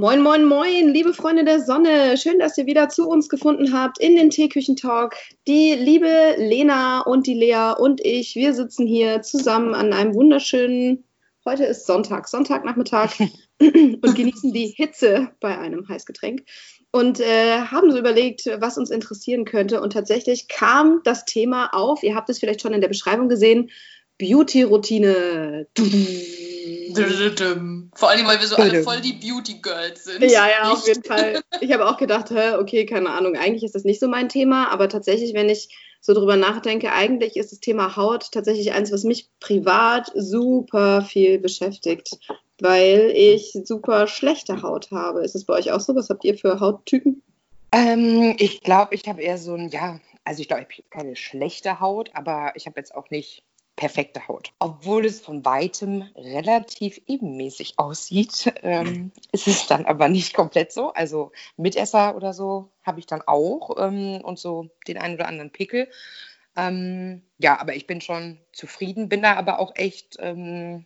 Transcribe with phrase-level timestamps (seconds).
[0.00, 2.16] Moin, moin, moin, liebe Freunde der Sonne.
[2.16, 5.14] Schön, dass ihr wieder zu uns gefunden habt in den Teeküchentalk.
[5.46, 11.04] Die liebe Lena und die Lea und ich, wir sitzen hier zusammen an einem wunderschönen,
[11.44, 13.10] heute ist Sonntag, Sonntagnachmittag
[13.60, 16.44] und genießen die Hitze bei einem Heißgetränk
[16.92, 19.82] und äh, haben so überlegt, was uns interessieren könnte.
[19.82, 23.68] Und tatsächlich kam das Thema auf, ihr habt es vielleicht schon in der Beschreibung gesehen,
[24.16, 25.66] Beauty-Routine.
[27.94, 30.22] Vor allem, weil wir so alle voll die Beauty-Girls sind.
[30.22, 31.40] Ja, ja, auf jeden Fall.
[31.60, 34.70] Ich habe auch gedacht, hä, okay, keine Ahnung, eigentlich ist das nicht so mein Thema,
[34.70, 35.68] aber tatsächlich, wenn ich
[36.00, 41.38] so drüber nachdenke, eigentlich ist das Thema Haut tatsächlich eins, was mich privat super viel
[41.38, 42.18] beschäftigt,
[42.60, 45.22] weil ich super schlechte Haut habe.
[45.22, 45.94] Ist es bei euch auch so?
[45.94, 47.22] Was habt ihr für Hauttypen?
[47.72, 51.16] Ähm, ich glaube, ich habe eher so ein, ja, also ich glaube, ich habe keine
[51.16, 53.44] schlechte Haut, aber ich habe jetzt auch nicht
[53.80, 54.52] perfekte Haut.
[54.58, 60.92] Obwohl es von weitem relativ ebenmäßig aussieht, ähm, ist es dann aber nicht komplett so.
[60.92, 65.50] Also Mitesser oder so habe ich dann auch ähm, und so den einen oder anderen
[65.50, 65.88] Pickel.
[66.58, 70.84] Ähm, ja, aber ich bin schon zufrieden, bin da aber auch echt ähm,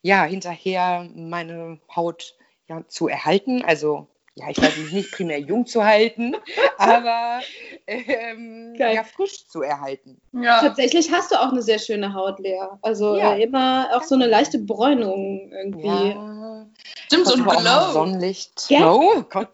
[0.00, 3.62] ja, hinterher, meine Haut ja, zu erhalten.
[3.62, 6.34] Also ja, ich weiß nicht, nicht primär jung zu halten,
[6.78, 7.40] aber
[7.86, 10.20] ähm, ja, frisch zu erhalten.
[10.32, 10.60] Ja.
[10.60, 12.66] Tatsächlich hast du auch eine sehr schöne Haut, Lea.
[12.80, 13.34] Also ja.
[13.34, 15.86] äh, immer auch so eine leichte Bräunung irgendwie.
[15.86, 16.66] Ja.
[17.06, 17.92] Stimmt, so ein Glow.
[17.92, 18.70] Sonnenlicht.
[18.70, 18.90] Ja.
[18.90, 19.50] Oh Gott,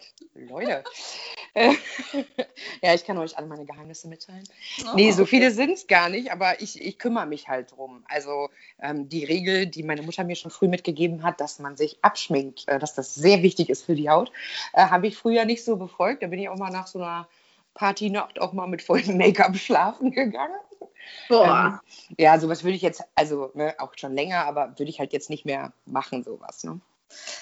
[0.47, 0.83] Leute.
[2.81, 4.43] ja, ich kann euch alle meine Geheimnisse mitteilen.
[4.85, 8.03] Oh, nee, so viele sind es gar nicht, aber ich, ich kümmere mich halt drum.
[8.07, 8.49] Also
[8.81, 12.67] ähm, die Regel, die meine Mutter mir schon früh mitgegeben hat, dass man sich abschminkt,
[12.67, 14.31] äh, dass das sehr wichtig ist für die Haut,
[14.73, 16.23] äh, habe ich früher nicht so befolgt.
[16.23, 17.27] Da bin ich auch mal nach so einer
[17.73, 20.59] Partynacht auch mal mit vollem Make-up schlafen gegangen.
[21.27, 21.81] Boah.
[22.09, 25.13] Ähm, ja, sowas würde ich jetzt, also ne, auch schon länger, aber würde ich halt
[25.13, 26.63] jetzt nicht mehr machen, sowas.
[26.63, 26.79] Ne?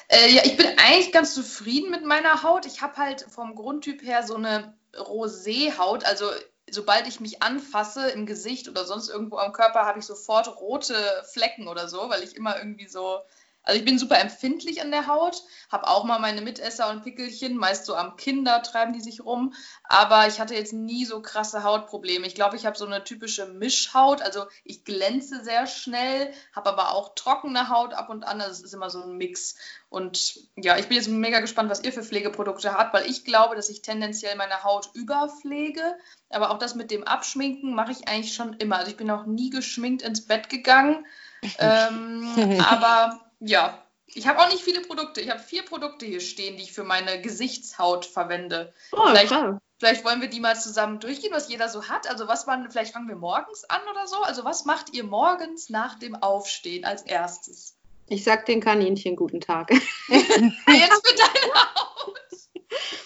[0.08, 2.66] Äh, ja, ich bin eigentlich ganz zufrieden mit meiner Haut.
[2.66, 6.06] Ich habe halt vom Grundtyp her so eine Rosé-Haut.
[6.06, 6.30] Also
[6.70, 11.24] sobald ich mich anfasse im Gesicht oder sonst irgendwo am Körper, habe ich sofort rote
[11.32, 13.20] Flecken oder so, weil ich immer irgendwie so
[13.68, 17.58] also ich bin super empfindlich an der Haut, habe auch mal meine Mitesser und Pickelchen,
[17.58, 21.64] meist so am Kinder treiben die sich rum, aber ich hatte jetzt nie so krasse
[21.64, 22.26] Hautprobleme.
[22.26, 26.94] Ich glaube, ich habe so eine typische Mischhaut, also ich glänze sehr schnell, habe aber
[26.94, 29.58] auch trockene Haut ab und an, also es ist immer so ein Mix.
[29.90, 33.58] Und ja, ich bin jetzt mega gespannt, was ihr für Pflegeprodukte habt, weil ich glaube,
[33.58, 35.98] dass ich tendenziell meine Haut überpflege,
[36.30, 38.78] aber auch das mit dem Abschminken mache ich eigentlich schon immer.
[38.78, 41.06] Also ich bin auch nie geschminkt ins Bett gegangen.
[41.60, 45.22] ähm, aber ja, ich habe auch nicht viele Produkte.
[45.22, 48.74] Ich habe vier Produkte hier stehen, die ich für meine Gesichtshaut verwende.
[48.94, 49.34] Oh, vielleicht,
[49.80, 52.10] vielleicht, wollen wir die mal zusammen durchgehen, was jeder so hat.
[52.10, 54.18] Also was man, vielleicht fangen wir morgens an oder so.
[54.18, 57.76] Also was macht ihr morgens nach dem Aufstehen als erstes?
[58.08, 59.70] Ich sag den Kaninchen guten Tag.
[60.08, 62.18] Jetzt für deine Haut.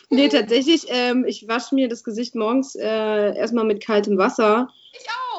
[0.10, 4.70] Nee, tatsächlich, ähm, ich wasche mir das Gesicht morgens äh, erstmal mit kaltem Wasser.
[4.94, 5.31] Ich auch.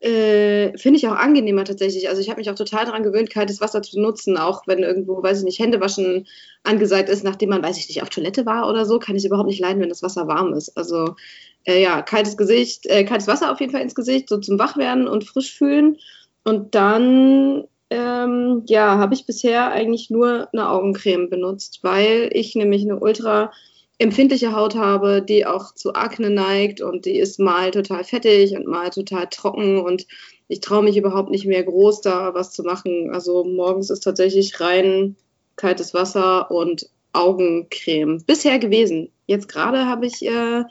[0.00, 2.08] Äh, Finde ich auch angenehmer tatsächlich.
[2.08, 5.20] Also ich habe mich auch total daran gewöhnt, kaltes Wasser zu nutzen, auch wenn irgendwo,
[5.22, 6.28] weiß ich nicht, Händewaschen
[6.62, 9.48] angesagt ist, nachdem man, weiß ich nicht, auf Toilette war oder so, kann ich überhaupt
[9.48, 10.76] nicht leiden, wenn das Wasser warm ist.
[10.76, 11.16] Also
[11.64, 15.08] äh, ja, kaltes Gesicht, äh, kaltes Wasser auf jeden Fall ins Gesicht, so zum Wachwerden
[15.08, 15.98] und frisch fühlen.
[16.44, 22.82] Und dann, ähm, ja, habe ich bisher eigentlich nur eine Augencreme benutzt, weil ich nämlich
[22.82, 23.52] eine ultra
[23.98, 28.66] empfindliche Haut habe, die auch zu Akne neigt und die ist mal total fettig und
[28.66, 30.06] mal total trocken und
[30.46, 33.10] ich traue mich überhaupt nicht mehr groß da was zu machen.
[33.12, 35.16] Also morgens ist tatsächlich rein
[35.56, 39.10] kaltes Wasser und Augencreme bisher gewesen.
[39.26, 40.64] Jetzt gerade habe ich äh,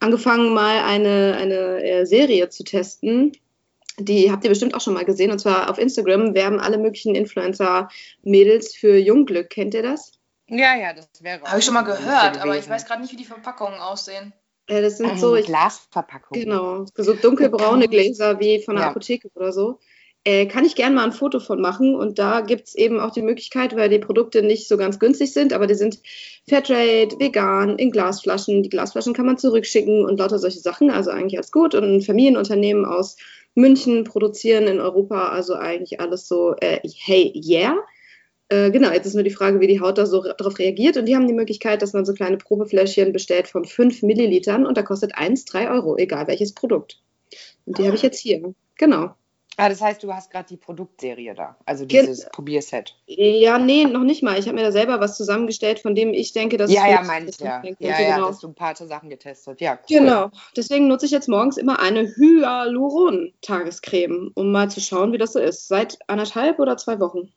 [0.00, 3.32] angefangen, mal eine, eine äh, Serie zu testen.
[3.98, 5.30] Die habt ihr bestimmt auch schon mal gesehen.
[5.30, 9.50] Und zwar auf Instagram werben alle möglichen Influencer-Mädels für Jungglück.
[9.50, 10.12] Kennt ihr das?
[10.48, 11.42] Ja, ja, das wäre.
[11.42, 14.32] Habe ich schon mal gehört, aber ich weiß gerade nicht, wie die Verpackungen aussehen.
[14.68, 15.34] Ja, das sind so.
[15.34, 16.44] Glasverpackungen.
[16.44, 18.90] Genau, so dunkelbraune Gläser wie von der ja.
[18.90, 19.78] Apotheke oder so.
[20.24, 21.94] Äh, kann ich gerne mal ein Foto von machen.
[21.94, 25.32] Und da gibt es eben auch die Möglichkeit, weil die Produkte nicht so ganz günstig
[25.32, 26.00] sind, aber die sind
[26.48, 28.64] Fairtrade, vegan, in Glasflaschen.
[28.64, 30.90] Die Glasflaschen kann man zurückschicken und lauter solche Sachen.
[30.90, 31.76] Also eigentlich alles gut.
[31.76, 33.16] Und ein Familienunternehmen aus
[33.54, 35.28] München produzieren in Europa.
[35.28, 37.76] Also eigentlich alles so, äh, hey, yeah.
[38.48, 40.96] Äh, genau, jetzt ist nur die Frage, wie die Haut da so darauf reagiert.
[40.96, 44.76] Und die haben die Möglichkeit, dass man so kleine Probefläschchen bestellt von 5 Millilitern und
[44.76, 47.02] da kostet eins 3 Euro, egal welches Produkt.
[47.64, 47.86] Und die ah.
[47.86, 48.54] habe ich jetzt hier.
[48.76, 49.14] Genau.
[49.58, 52.94] Ah, das heißt, du hast gerade die Produktserie da, also dieses Gen Probierset.
[53.06, 54.38] Ja, nee, noch nicht mal.
[54.38, 56.88] Ich habe mir da selber was zusammengestellt, von dem ich denke, dass ja, es.
[56.90, 57.62] Ja, ja, meine ich ja.
[57.62, 57.82] Denke.
[57.82, 58.28] Ja, ja, genau.
[58.28, 59.62] hast du ein paar Sachen getestet.
[59.62, 59.98] Ja, cool.
[59.98, 60.30] Genau.
[60.54, 65.38] Deswegen nutze ich jetzt morgens immer eine Hyaluron-Tagescreme, um mal zu schauen, wie das so
[65.38, 65.68] ist.
[65.68, 67.32] Seit anderthalb oder zwei Wochen.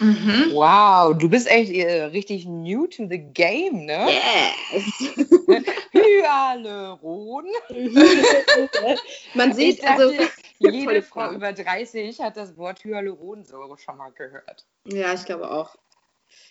[0.00, 0.52] Mhm.
[0.52, 4.08] Wow, du bist echt äh, richtig new to the game, ne?
[4.10, 5.10] Yes!
[5.92, 7.46] Hyaluron.
[9.34, 10.12] Man sieht, also.
[10.60, 14.66] Jede Frau über 30 hat das Wort Hyaluronsäure schon mal gehört.
[14.86, 15.76] Ja, ich glaube auch.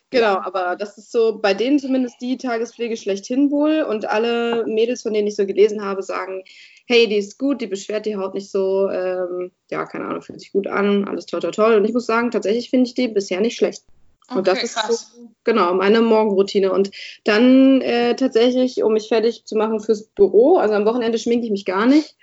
[0.09, 3.81] Genau, aber das ist so bei denen zumindest die Tagespflege schlechthin wohl.
[3.81, 6.44] Und alle Mädels, von denen ich so gelesen habe, sagen,
[6.86, 10.39] hey, die ist gut, die beschwert die Haut nicht so, ähm, ja, keine Ahnung, fühlt
[10.39, 11.75] sich gut an, alles toll, toll, toll.
[11.75, 13.83] Und ich muss sagen, tatsächlich finde ich die bisher nicht schlecht.
[14.30, 15.13] Okay, und das ist krass.
[15.13, 16.71] so, genau, meine Morgenroutine.
[16.71, 16.92] Und
[17.25, 21.51] dann äh, tatsächlich, um mich fertig zu machen fürs Büro, also am Wochenende schminke ich
[21.51, 22.15] mich gar nicht.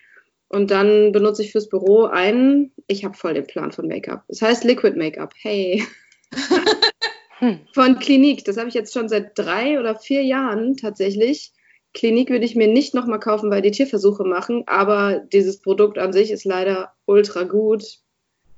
[0.49, 4.25] Und dann benutze ich fürs Büro einen, ich habe voll den Plan von Make-up.
[4.29, 5.35] Es das heißt Liquid Make-up.
[5.37, 5.85] Hey.
[7.39, 7.61] Hm.
[7.73, 8.45] Von Klinik.
[8.45, 11.53] Das habe ich jetzt schon seit drei oder vier Jahren tatsächlich.
[11.93, 16.13] Klinik würde ich mir nicht nochmal kaufen, weil die Tierversuche machen, aber dieses Produkt an
[16.13, 17.85] sich ist leider ultra gut.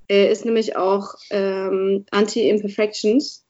[0.09, 3.45] Er ist nämlich auch ähm, Anti-Imperfections.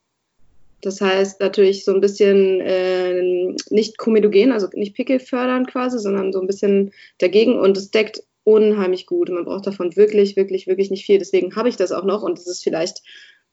[0.82, 6.40] Das heißt natürlich so ein bisschen äh, nicht komedogen, also nicht pickelfördernd quasi, sondern so
[6.40, 9.28] ein bisschen dagegen und es deckt unheimlich gut.
[9.28, 11.18] Man braucht davon wirklich, wirklich, wirklich nicht viel.
[11.18, 13.02] Deswegen habe ich das auch noch und es ist vielleicht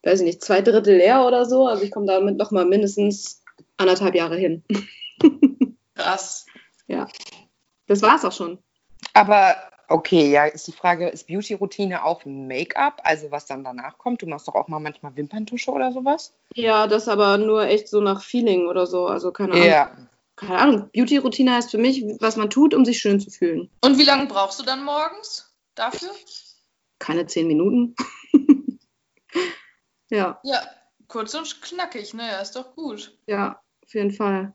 [0.03, 1.67] weiß ich nicht, zwei Drittel leer oder so.
[1.67, 3.41] Also ich komme damit noch mal mindestens
[3.77, 4.63] anderthalb Jahre hin.
[5.95, 6.45] Krass.
[6.87, 7.07] Ja.
[7.87, 8.59] Das war es auch schon.
[9.13, 9.55] Aber
[9.87, 13.01] okay, ja, ist die Frage, ist Beauty-Routine auch Make-up?
[13.03, 14.21] Also was dann danach kommt?
[14.21, 16.33] Du machst doch auch mal manchmal Wimperntusche oder sowas?
[16.55, 19.07] Ja, das aber nur echt so nach Feeling oder so.
[19.07, 19.67] Also keine Ahnung.
[19.67, 19.91] Ja.
[20.35, 20.89] Keine Ahnung.
[20.93, 23.69] Beauty-Routine heißt für mich, was man tut, um sich schön zu fühlen.
[23.81, 26.09] Und wie lange brauchst du dann morgens dafür?
[26.97, 27.95] Keine zehn Minuten.
[30.13, 30.39] Ja.
[30.43, 30.61] Ja,
[31.07, 32.27] kurz und knackig, ne?
[32.27, 33.17] Ja, ist doch gut.
[33.25, 34.53] Ja, auf jeden Fall.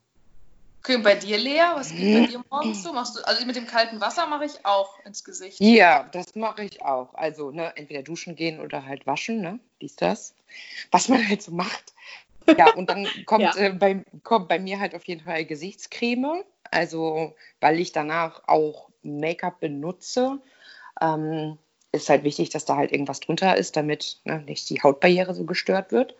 [0.84, 2.92] Okay, und bei dir, Lea, was geht bei dir morgens so?
[2.92, 5.60] Machst du, also mit dem kalten Wasser mache ich auch ins Gesicht.
[5.60, 7.12] Ja, das mache ich auch.
[7.14, 9.58] Also, ne, entweder duschen gehen oder halt waschen, ne?
[9.80, 10.34] Dies, das.
[10.92, 11.92] Was man halt so macht.
[12.56, 13.56] Ja, und dann kommt, ja.
[13.56, 16.44] äh, bei, kommt bei mir halt auf jeden Fall Gesichtscreme.
[16.70, 20.40] Also, weil ich danach auch Make-up benutze.
[21.00, 21.58] Ähm,
[21.92, 25.44] ist halt wichtig, dass da halt irgendwas drunter ist, damit ne, nicht die Hautbarriere so
[25.44, 26.14] gestört wird.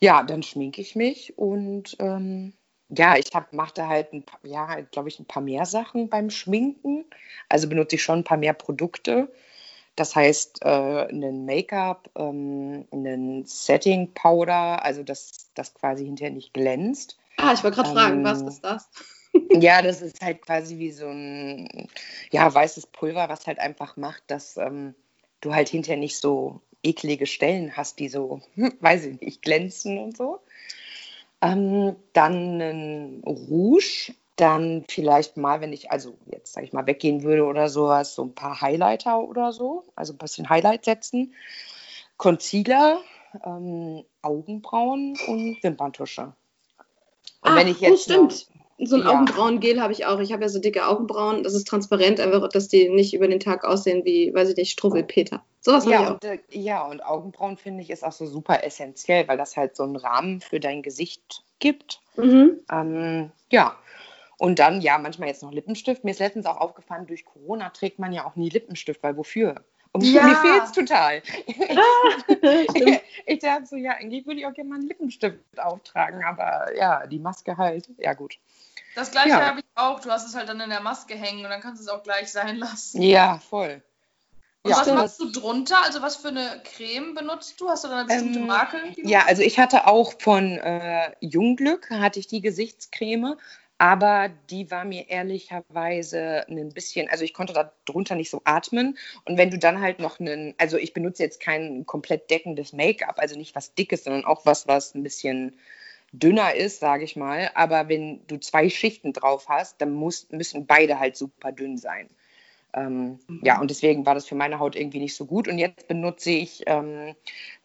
[0.00, 2.52] Ja, dann schminke ich mich und ähm,
[2.88, 7.04] ja, ich mache da halt, ein ja, glaube ich, ein paar mehr Sachen beim Schminken.
[7.48, 9.32] Also benutze ich schon ein paar mehr Produkte.
[9.96, 10.68] Das heißt, äh,
[11.08, 17.18] einen Make-up, ähm, einen Setting Powder, also dass das quasi hinterher nicht glänzt.
[17.38, 18.90] Ah, ich wollte gerade ähm, fragen, was ist das?
[19.60, 21.88] Ja, das ist halt quasi wie so ein
[22.30, 24.94] ja, weißes Pulver, was halt einfach macht, dass ähm,
[25.40, 29.98] du halt hinterher nicht so eklige Stellen hast, die so, hm, weiß ich nicht, glänzen
[29.98, 30.40] und so.
[31.40, 37.22] Ähm, dann ein Rouge, dann vielleicht mal, wenn ich also jetzt, sage ich mal, weggehen
[37.22, 41.34] würde oder sowas, so ein paar Highlighter oder so, also ein bisschen Highlight setzen.
[42.16, 43.00] Concealer,
[43.44, 46.32] ähm, Augenbrauen und Wimperntusche.
[47.42, 48.46] Und ah, wenn ich jetzt oh, stimmt.
[48.84, 49.10] So ein ja.
[49.10, 50.18] Augenbrauengel habe ich auch.
[50.18, 51.44] Ich habe ja so dicke Augenbrauen.
[51.44, 54.72] Das ist transparent, einfach, dass die nicht über den Tag aussehen wie, weiß ich nicht,
[54.72, 55.42] Struwwelpeter.
[55.60, 56.14] Sowas ja, ich auch.
[56.14, 59.76] Und, äh, ja, und Augenbrauen finde ich ist auch so super essentiell, weil das halt
[59.76, 62.00] so einen Rahmen für dein Gesicht gibt.
[62.16, 62.58] Mhm.
[62.70, 63.76] Ähm, ja.
[64.38, 66.02] Und dann, ja, manchmal jetzt noch Lippenstift.
[66.02, 69.62] Mir ist letztens auch aufgefallen, durch Corona trägt man ja auch nie Lippenstift, weil wofür?
[69.92, 70.24] Und ja.
[70.24, 71.22] mir fehlt es total.
[71.46, 76.74] ich, ich dachte so, ja, eigentlich würde ich auch gerne mal einen Lippenstift auftragen, aber
[76.74, 78.38] ja, die Maske halt, ja gut.
[78.94, 79.46] Das gleiche ja.
[79.46, 80.00] habe ich auch.
[80.00, 82.02] Du hast es halt dann in der Maske hängen und dann kannst du es auch
[82.02, 83.00] gleich sein lassen.
[83.02, 83.82] Ja, voll.
[84.64, 85.82] Und ja, was machst du drunter?
[85.84, 87.68] Also was für eine Creme benutzt du?
[87.68, 88.78] Hast du da eine bestimmte ähm, Marke?
[88.96, 93.36] Ja, also ich hatte auch von äh, Jungglück, hatte ich die Gesichtscreme,
[93.78, 98.96] aber die war mir ehrlicherweise ein bisschen, also ich konnte da drunter nicht so atmen.
[99.24, 103.18] Und wenn du dann halt noch einen, also ich benutze jetzt kein komplett deckendes Make-up,
[103.18, 105.58] also nicht was Dickes, sondern auch was, was ein bisschen
[106.12, 107.50] dünner ist, sage ich mal.
[107.54, 112.08] Aber wenn du zwei Schichten drauf hast, dann muss, müssen beide halt super dünn sein.
[112.74, 113.40] Ähm, mhm.
[113.42, 115.48] Ja, und deswegen war das für meine Haut irgendwie nicht so gut.
[115.48, 117.14] Und jetzt benutze ich ähm,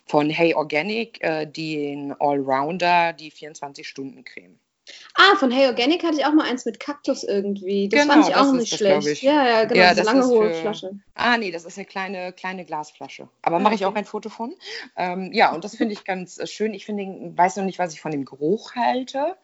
[0.06, 4.58] von Hey Organic äh, den Allrounder, die 24-Stunden-Creme.
[5.15, 7.89] Ah, von Hey Organic hatte ich auch mal eins mit Kaktus irgendwie.
[7.89, 9.24] Das genau, fand ich auch nicht das, schlecht.
[9.24, 10.62] Ja, ja, genau, ja, diese lange hohe für...
[10.62, 10.91] Flasche.
[11.15, 13.27] Ah, nee, das ist eine kleine, kleine Glasflasche.
[13.41, 14.56] Aber mache ich auch ein Foto von.
[14.96, 16.74] Ähm, ja, und das finde ich ganz äh, schön.
[16.74, 17.03] Ich finde,
[17.36, 19.36] weiß noch nicht, was ich von dem Geruch halte.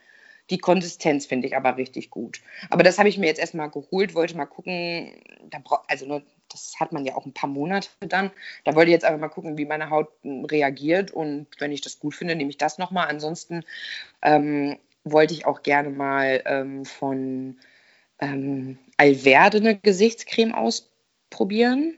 [0.49, 2.41] Die Konsistenz finde ich aber richtig gut.
[2.69, 5.13] Aber das habe ich mir jetzt erstmal geholt, wollte mal gucken,
[5.49, 8.29] da also ne, das hat man ja auch ein paar Monate dann.
[8.65, 11.81] Da wollte ich jetzt einfach mal gucken, wie meine Haut hm, reagiert und wenn ich
[11.81, 13.07] das gut finde, nehme ich das nochmal.
[13.07, 13.63] Ansonsten
[14.21, 17.59] ähm, wollte ich auch gerne mal ähm, von
[18.19, 21.97] ähm, Alverde eine Gesichtscreme ausprobieren.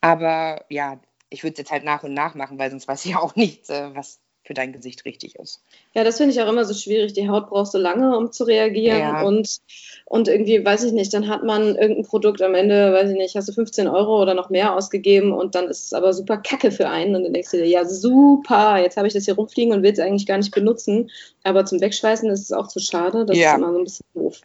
[0.00, 3.16] Aber ja, ich würde es jetzt halt nach und nach machen, weil sonst weiß ich
[3.16, 5.62] auch nicht, äh, was für dein Gesicht richtig ist.
[5.94, 7.14] Ja, das finde ich auch immer so schwierig.
[7.14, 8.98] Die Haut braucht so lange, um zu reagieren.
[8.98, 9.22] Ja.
[9.22, 9.58] Und,
[10.04, 13.34] und irgendwie, weiß ich nicht, dann hat man irgendein Produkt am Ende, weiß ich nicht,
[13.36, 16.70] hast du 15 Euro oder noch mehr ausgegeben und dann ist es aber super kacke
[16.70, 17.16] für einen.
[17.16, 19.92] Und dann denkst du dir, ja, super, jetzt habe ich das hier rumfliegen und will
[19.92, 21.10] es eigentlich gar nicht benutzen.
[21.42, 23.24] Aber zum Wegschweißen ist es auch zu schade.
[23.24, 23.52] Das ja.
[23.52, 24.40] ist immer so ein bisschen doof.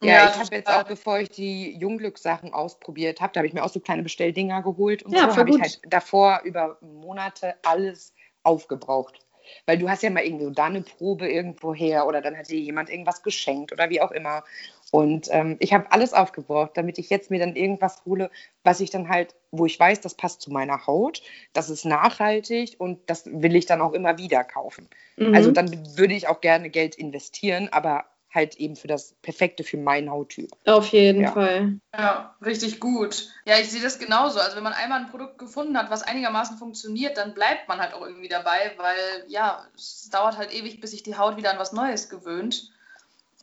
[0.00, 3.54] Ja, ja ich habe jetzt auch, bevor ich die Jungglück-Sachen ausprobiert habe, da habe ich
[3.54, 7.54] mir auch so kleine Bestelldinger geholt und ja, so habe ich halt davor über Monate
[7.64, 8.12] alles
[8.42, 9.20] aufgebraucht.
[9.66, 12.58] Weil du hast ja mal irgendwie da eine Probe irgendwo her oder dann hat dir
[12.58, 14.44] jemand irgendwas geschenkt oder wie auch immer.
[14.90, 18.30] Und ähm, ich habe alles aufgebraucht, damit ich jetzt mir dann irgendwas hole,
[18.62, 21.22] was ich dann halt, wo ich weiß, das passt zu meiner Haut,
[21.52, 24.88] das ist nachhaltig und das will ich dann auch immer wieder kaufen.
[25.16, 25.34] Mhm.
[25.34, 29.76] Also dann würde ich auch gerne Geld investieren, aber halt eben für das Perfekte für
[29.76, 30.50] meinen Hauttyp.
[30.66, 31.32] Auf jeden ja.
[31.32, 31.78] Fall.
[31.96, 33.28] Ja, richtig gut.
[33.44, 34.40] Ja, ich sehe das genauso.
[34.40, 37.94] Also wenn man einmal ein Produkt gefunden hat, was einigermaßen funktioniert, dann bleibt man halt
[37.94, 41.58] auch irgendwie dabei, weil ja, es dauert halt ewig, bis sich die Haut wieder an
[41.58, 42.70] was Neues gewöhnt.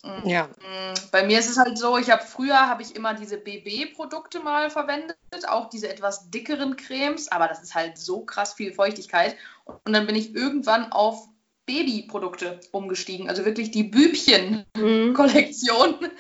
[0.04, 0.48] Mm, ja.
[0.48, 4.40] Mm, bei mir ist es halt so, ich habe früher habe ich immer diese BB-Produkte
[4.40, 5.18] mal verwendet,
[5.48, 9.36] auch diese etwas dickeren Cremes, aber das ist halt so krass viel Feuchtigkeit.
[9.66, 11.28] Und dann bin ich irgendwann auf
[11.66, 16.02] Babyprodukte umgestiegen, also wirklich die Bübchen-Kollektion.
[16.02, 16.12] Mhm.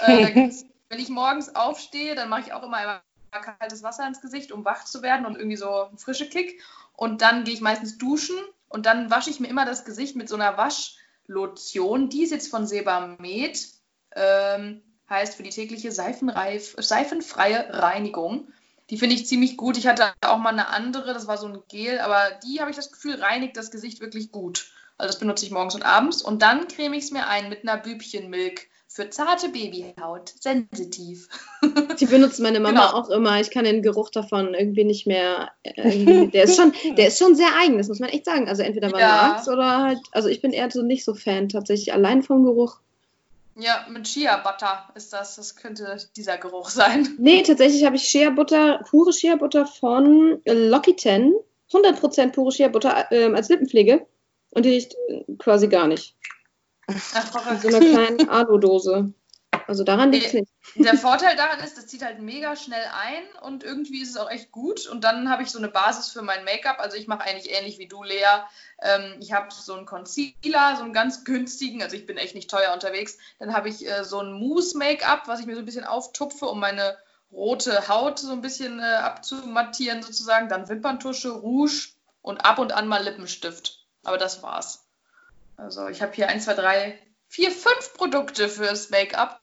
[0.00, 0.50] Äh,
[0.88, 3.00] wenn ich morgens aufstehe, dann mache ich auch immer einmal
[3.30, 6.62] kaltes Wasser ins Gesicht, um wach zu werden und irgendwie so einen frische Kick.
[6.92, 8.36] Und dann gehe ich meistens duschen
[8.68, 12.08] und dann wasche ich mir immer das Gesicht mit so einer Waschlotion.
[12.08, 13.68] Die ist jetzt von Sebamed,
[14.14, 18.48] ähm, heißt für die tägliche seifenreif, seifenfreie Reinigung.
[18.90, 19.76] Die finde ich ziemlich gut.
[19.76, 22.76] Ich hatte auch mal eine andere, das war so ein Gel, aber die habe ich
[22.76, 24.70] das Gefühl, reinigt das Gesicht wirklich gut.
[24.98, 26.22] Also das benutze ich morgens und abends.
[26.22, 30.32] Und dann creme ich es mir ein mit einer Bübchenmilk für zarte Babyhaut.
[30.40, 31.28] Sensitiv.
[32.00, 32.98] Die benutzt meine Mama genau.
[32.98, 33.40] auch immer.
[33.40, 35.50] Ich kann den Geruch davon irgendwie nicht mehr.
[35.64, 38.48] Irgendwie, der, ist schon, der ist schon sehr eigen, das muss man echt sagen.
[38.48, 39.42] Also entweder man ja.
[39.44, 39.98] mag oder halt.
[40.12, 41.92] Also ich bin eher so nicht so Fan tatsächlich.
[41.92, 42.78] Allein vom Geruch.
[43.58, 45.36] Ja, mit Shea Butter ist das.
[45.36, 47.16] Das könnte dieser Geruch sein.
[47.18, 51.32] Nee, tatsächlich habe ich Shea Butter, pure Shea Butter von L'Occitane.
[51.72, 54.06] 100% pure Shea Butter äh, als Lippenpflege.
[54.50, 54.94] Und die riecht
[55.38, 56.14] quasi gar nicht.
[56.86, 59.12] Ach, In so einer kleinen Alu-Dose.
[59.66, 60.52] Also daran liegt es nicht.
[60.76, 64.30] Der Vorteil daran ist, das zieht halt mega schnell ein und irgendwie ist es auch
[64.30, 64.86] echt gut.
[64.86, 66.78] Und dann habe ich so eine Basis für mein Make-up.
[66.78, 68.24] Also ich mache eigentlich ähnlich wie du, Lea.
[68.80, 72.50] Ähm, ich habe so einen Concealer, so einen ganz günstigen, also ich bin echt nicht
[72.50, 73.18] teuer unterwegs.
[73.38, 76.60] Dann habe ich äh, so ein Mousse-Make-up, was ich mir so ein bisschen auftupfe, um
[76.60, 76.96] meine
[77.32, 80.48] rote Haut so ein bisschen äh, abzumattieren sozusagen.
[80.48, 81.88] Dann Wimperntusche, Rouge
[82.22, 83.84] und ab und an mal Lippenstift.
[84.04, 84.84] Aber das war's.
[85.56, 89.40] Also ich habe hier 1, 2, 3, 4, 5 Produkte fürs Make-up.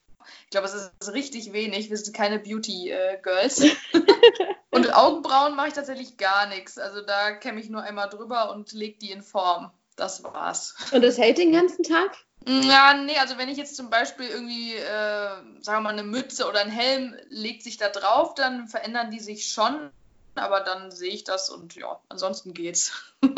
[0.53, 1.89] Ich glaube, es ist richtig wenig.
[1.89, 3.61] Wir sind keine Beauty-Girls.
[3.61, 3.71] Äh,
[4.69, 6.77] und Augenbrauen mache ich tatsächlich gar nichts.
[6.77, 9.71] Also da kämme ich nur einmal drüber und lege die in Form.
[9.95, 10.75] Das war's.
[10.91, 12.15] Und das hält den ganzen Tag?
[12.45, 16.47] Ja, nee, also wenn ich jetzt zum Beispiel irgendwie, äh, sagen wir mal, eine Mütze
[16.47, 19.89] oder ein Helm legt sich da drauf, dann verändern die sich schon.
[20.35, 22.91] Aber dann sehe ich das und ja, ansonsten geht's.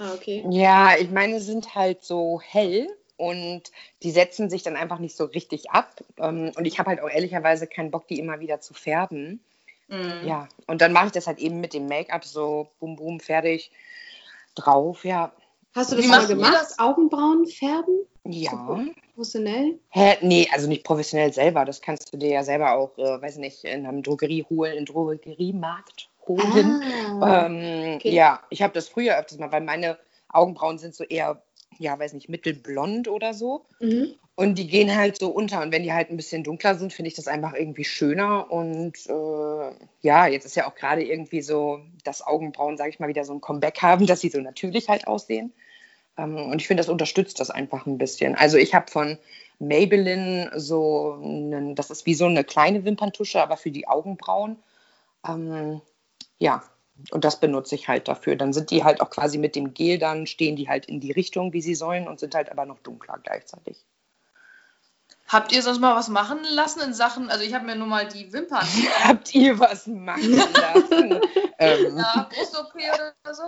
[0.00, 0.46] Ah, okay.
[0.48, 2.86] Ja, ich meine, sie sind halt so hell
[3.18, 3.64] und
[4.02, 6.02] die setzen sich dann einfach nicht so richtig ab.
[6.16, 9.40] Ähm, und ich habe halt auch ehrlicherweise keinen Bock, die immer wieder zu färben.
[9.88, 10.26] Mm.
[10.26, 13.70] Ja, und dann mache ich das halt eben mit dem Make-up so, bum, bum, fertig
[14.54, 15.32] drauf, ja.
[15.74, 16.54] Hast du das Wie mal gemacht?
[16.54, 16.78] Das?
[16.78, 18.06] Augenbrauen färben?
[18.24, 18.50] Ja.
[18.50, 18.80] So
[19.14, 19.78] professionell?
[19.90, 20.16] Hä?
[20.22, 21.64] Nee, also nicht professionell selber.
[21.64, 24.84] Das kannst du dir ja selber auch, äh, weiß nicht, in einem Drogerie holen, in
[24.84, 26.82] Drogeriemarkt holen.
[27.20, 28.10] Ah, ähm, okay.
[28.10, 29.98] Ja, ich habe das früher öfters mal, weil meine
[30.28, 31.42] Augenbrauen sind so eher,
[31.78, 33.64] ja, weiß nicht, mittelblond oder so.
[33.80, 34.14] Mhm.
[34.34, 35.62] Und die gehen halt so unter.
[35.62, 38.50] Und wenn die halt ein bisschen dunkler sind, finde ich das einfach irgendwie schöner.
[38.52, 43.08] Und äh, ja, jetzt ist ja auch gerade irgendwie so, dass Augenbrauen, sage ich mal,
[43.08, 45.52] wieder so ein Comeback haben, dass sie so natürlich halt aussehen.
[46.16, 48.34] Ähm, und ich finde, das unterstützt das einfach ein bisschen.
[48.34, 49.18] Also ich habe von
[49.58, 54.56] Maybelline so, einen, das ist wie so eine kleine Wimperntusche, aber für die Augenbrauen.
[55.26, 55.80] Ähm,
[56.38, 56.62] ja,
[57.10, 58.36] und das benutze ich halt dafür.
[58.36, 61.12] Dann sind die halt auch quasi mit dem Gel, dann stehen die halt in die
[61.12, 63.84] Richtung, wie sie sollen und sind halt aber noch dunkler gleichzeitig.
[65.28, 68.08] Habt ihr sonst mal was machen lassen in Sachen, also ich habe mir nur mal
[68.08, 68.66] die Wimpern.
[69.04, 71.20] Habt ihr was machen lassen?
[71.58, 71.98] ähm.
[71.98, 73.42] Ja, Brust-OP oder so?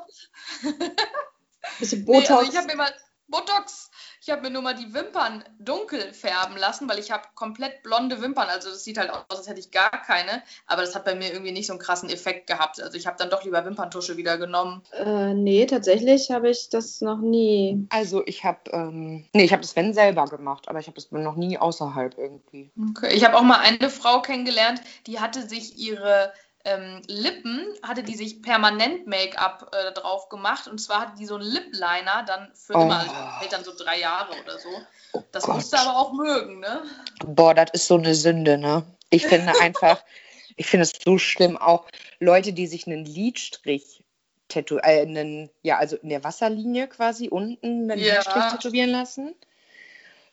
[1.79, 2.29] Bisschen Botox.
[2.29, 2.93] Nee, also ich habe mir mal
[3.29, 3.90] Botox
[4.23, 8.21] ich habe mir nur mal die Wimpern dunkel färben lassen, weil ich habe komplett blonde
[8.21, 8.49] Wimpern.
[8.49, 10.43] Also das sieht halt aus, als hätte ich gar keine.
[10.67, 12.83] Aber das hat bei mir irgendwie nicht so einen krassen Effekt gehabt.
[12.83, 14.83] Also ich habe dann doch lieber Wimperntusche wieder genommen.
[14.93, 17.87] Äh, nee, tatsächlich habe ich das noch nie.
[17.89, 21.11] Also ich habe, ähm, nee, ich habe das wenn selber gemacht, aber ich habe das
[21.11, 22.71] noch nie außerhalb irgendwie.
[22.91, 26.33] Okay, ich habe auch mal eine Frau kennengelernt, die hatte sich ihre
[26.71, 31.35] ähm, Lippen hatte die sich permanent Make-up äh, drauf gemacht und zwar hatte die so
[31.37, 32.83] einen Lip-Liner dann für Oh.
[32.83, 34.69] immer, also hält dann so drei Jahre oder so.
[35.13, 35.57] Oh Das Gott.
[35.57, 36.83] musst du aber auch mögen, ne?
[37.25, 38.85] Boah, das ist so eine Sünde, ne?
[39.11, 40.03] Ich finde einfach,
[40.57, 41.87] ich finde es so schlimm, auch
[42.21, 44.05] Leute, die sich einen Lidstrich
[44.49, 48.17] tätowieren, äh, einen, ja, also in der Wasserlinie quasi unten einen Ja.
[48.17, 49.35] Lidstrich tätowieren lassen.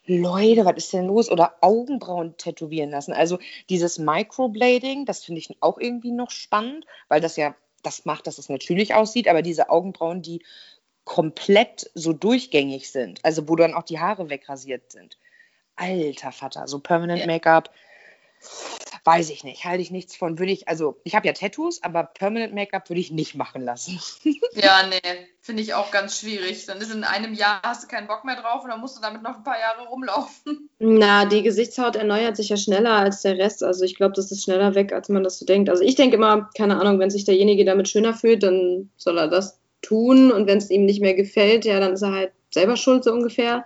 [0.08, 1.30] Leute, was ist denn los?
[1.30, 3.14] Oder Augenbrauen tätowieren lassen.
[3.14, 8.26] Also dieses Microblading, das finde ich auch irgendwie noch spannend, weil das ja das macht,
[8.28, 10.44] dass es natürlich aussieht, aber diese Augenbrauen, die
[11.04, 15.18] komplett so durchgängig sind, also wo dann auch die Haare wegrasiert sind.
[15.76, 17.28] Alter Vater, so Permanent Ja.
[19.08, 20.38] Weiß ich nicht, halte ich nichts von.
[20.38, 24.02] Würde ich, also ich habe ja Tattoos, aber Permanent Make-up würde ich nicht machen lassen.
[24.54, 26.66] Ja, nee, finde ich auch ganz schwierig.
[26.66, 29.02] Dann ist in einem Jahr hast du keinen Bock mehr drauf und dann musst du
[29.02, 30.70] damit noch ein paar Jahre rumlaufen.
[30.80, 33.64] Na, die Gesichtshaut erneuert sich ja schneller als der Rest.
[33.64, 35.70] Also ich glaube, das ist schneller weg, als man das so denkt.
[35.70, 39.30] Also ich denke immer, keine Ahnung, wenn sich derjenige damit schöner fühlt, dann soll er
[39.30, 40.34] das tun.
[40.34, 43.14] Und wenn es ihm nicht mehr gefällt, ja, dann ist er halt selber schuld, so
[43.14, 43.64] ungefähr.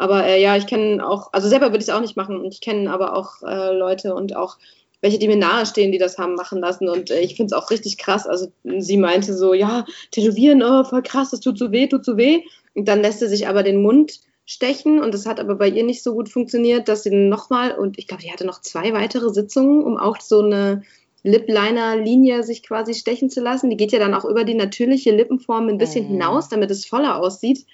[0.00, 2.40] Aber äh, ja, ich kenne auch, also selber würde ich es auch nicht machen.
[2.40, 4.56] Und ich kenne aber auch äh, Leute und auch
[5.00, 6.88] welche, die mir nahestehen, die das haben machen lassen.
[6.88, 8.26] Und äh, ich finde es auch richtig krass.
[8.26, 12.16] Also sie meinte so, ja, tätowieren, oh, voll krass, das tut so weh, tut so
[12.16, 12.42] weh.
[12.74, 15.84] Und dann lässt sie sich aber den Mund stechen und das hat aber bei ihr
[15.84, 19.30] nicht so gut funktioniert, dass sie nochmal, und ich glaube, die hatte noch zwei weitere
[19.30, 20.82] Sitzungen, um auch so eine
[21.22, 23.70] Lip-Liner-Linie sich quasi stechen zu lassen.
[23.70, 26.12] Die geht ja dann auch über die natürliche Lippenform ein bisschen Mhm.
[26.12, 27.64] hinaus, damit es voller aussieht.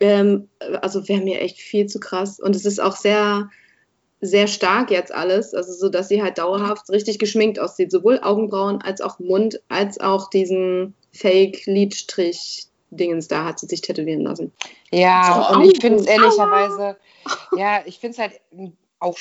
[0.00, 0.48] Ähm,
[0.80, 2.40] also wäre mir echt viel zu krass.
[2.40, 3.50] Und es ist auch sehr,
[4.22, 8.80] sehr stark jetzt alles, also so, dass sie halt dauerhaft richtig geschminkt aussieht, sowohl Augenbrauen
[8.80, 14.52] als auch Mund, als auch diesen Fake-Lidstrich-Dingens da hat sie sich tätowieren lassen.
[14.92, 16.12] Ja, So, und ich finde es aua.
[16.12, 16.96] ehrlicherweise,
[17.56, 18.40] ja, ich finde es halt
[19.00, 19.18] auch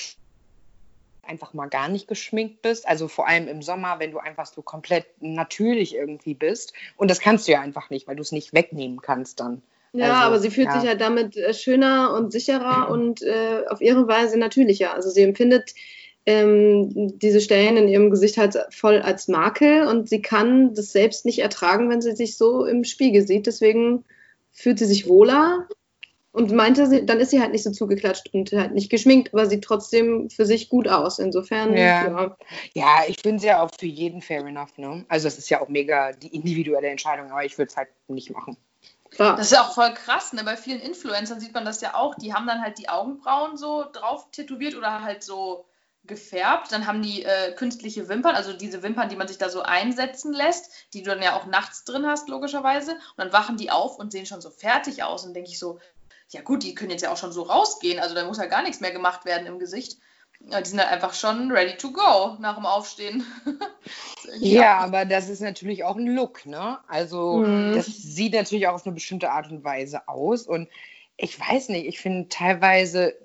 [1.24, 2.88] einfach mal gar nicht geschminkt bist.
[2.88, 6.74] Also vor allem im Sommer, wenn du einfach so komplett natürlich irgendwie bist.
[6.96, 9.64] Und das kannst du ja einfach nicht, weil du es nicht wegnehmen kannst dann.
[9.94, 10.80] Ja, Also, aber sie fühlt ja.
[10.80, 14.94] sich halt damit äh, schöner und sicherer und äh, auf ihre Weise natürlicher.
[14.94, 15.74] Also sie empfindet
[16.26, 21.26] ähm, diese Stellen in ihrem Gesicht halt voll als Makel und sie kann das selbst
[21.26, 23.48] nicht ertragen, wenn sie sich so im Spiegel sieht.
[23.48, 24.06] Deswegen
[24.52, 25.68] fühlt sie sich wohler
[26.32, 29.48] und meinte, sie, dann ist sie halt nicht so zugeklatscht und halt nicht geschminkt, aber
[29.48, 31.20] sieht trotzdem für sich gut aus.
[31.20, 32.08] Insofern, Ja.
[32.08, 32.38] ja.
[32.74, 35.04] Ja, ich finde es ja auch für jeden fair enough, ne?
[35.10, 38.30] Also es ist ja auch mega die individuelle Entscheidung, aber ich würde es halt nicht
[38.30, 38.56] machen.
[39.12, 39.36] Klar.
[39.36, 40.44] Das ist ja auch voll krass, ne?
[40.44, 42.16] Bei vielen Influencern sieht man das ja auch.
[42.16, 45.66] Die haben dann halt die Augenbrauen so drauf tätowiert oder halt so
[46.04, 46.72] gefärbt.
[46.72, 50.34] Dann haben die äh, künstliche Wimpern, also diese Wimpern, die man sich da so einsetzen
[50.34, 52.94] lässt, die du dann ja auch nachts drin hast, logischerweise.
[52.94, 55.26] Und dann wachen die auf und sehen schon so fertig aus.
[55.26, 55.80] Und denke ich so,
[56.30, 58.00] ja gut, die können jetzt ja auch schon so rausgehen.
[58.00, 60.00] Also da muss ja gar nichts mehr gemacht werden im Gesicht.
[60.50, 63.26] Ja, die sind halt einfach schon ready to go nach dem Aufstehen.
[64.40, 66.80] Ja, aber das ist natürlich auch ein Look, ne?
[66.88, 67.72] Also Mhm.
[67.74, 70.48] das sieht natürlich auch auf eine bestimmte Art und Weise aus.
[70.48, 70.70] Und
[71.18, 73.16] ich weiß nicht, ich finde teilweise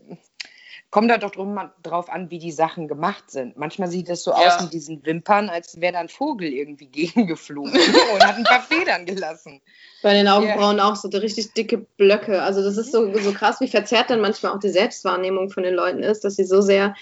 [0.91, 3.57] kommt da doch drum, drauf an, wie die Sachen gemacht sind.
[3.57, 4.37] Manchmal sieht es so Ja.
[4.37, 8.63] aus mit diesen Wimpern, als wäre da ein Vogel irgendwie gegengeflogen und hat ein paar
[8.63, 9.61] Federn gelassen.
[10.03, 12.43] Bei den Augenbrauen auch so richtig dicke Blöcke.
[12.43, 15.75] Also das ist so, so krass, wie verzerrt dann manchmal auch die Selbstwahrnehmung von den
[15.75, 16.95] Leuten ist, dass sie so sehr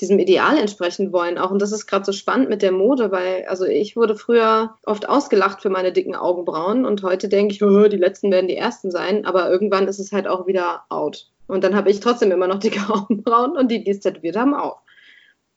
[0.00, 1.50] diesem Ideal entsprechen wollen auch.
[1.50, 5.08] Und das ist gerade so spannend mit der Mode, weil also ich wurde früher oft
[5.08, 8.90] ausgelacht für meine dicken Augenbrauen und heute denke ich, "Oh, die letzten werden die ersten
[8.92, 11.30] sein, aber irgendwann ist es halt auch wieder out.
[11.48, 14.54] Und dann habe ich trotzdem immer noch dicke Augenbrauen und die, die es tätowiert haben,
[14.54, 14.82] auch.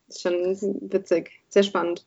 [0.08, 0.58] Ist schon
[0.92, 2.06] witzig, sehr spannend.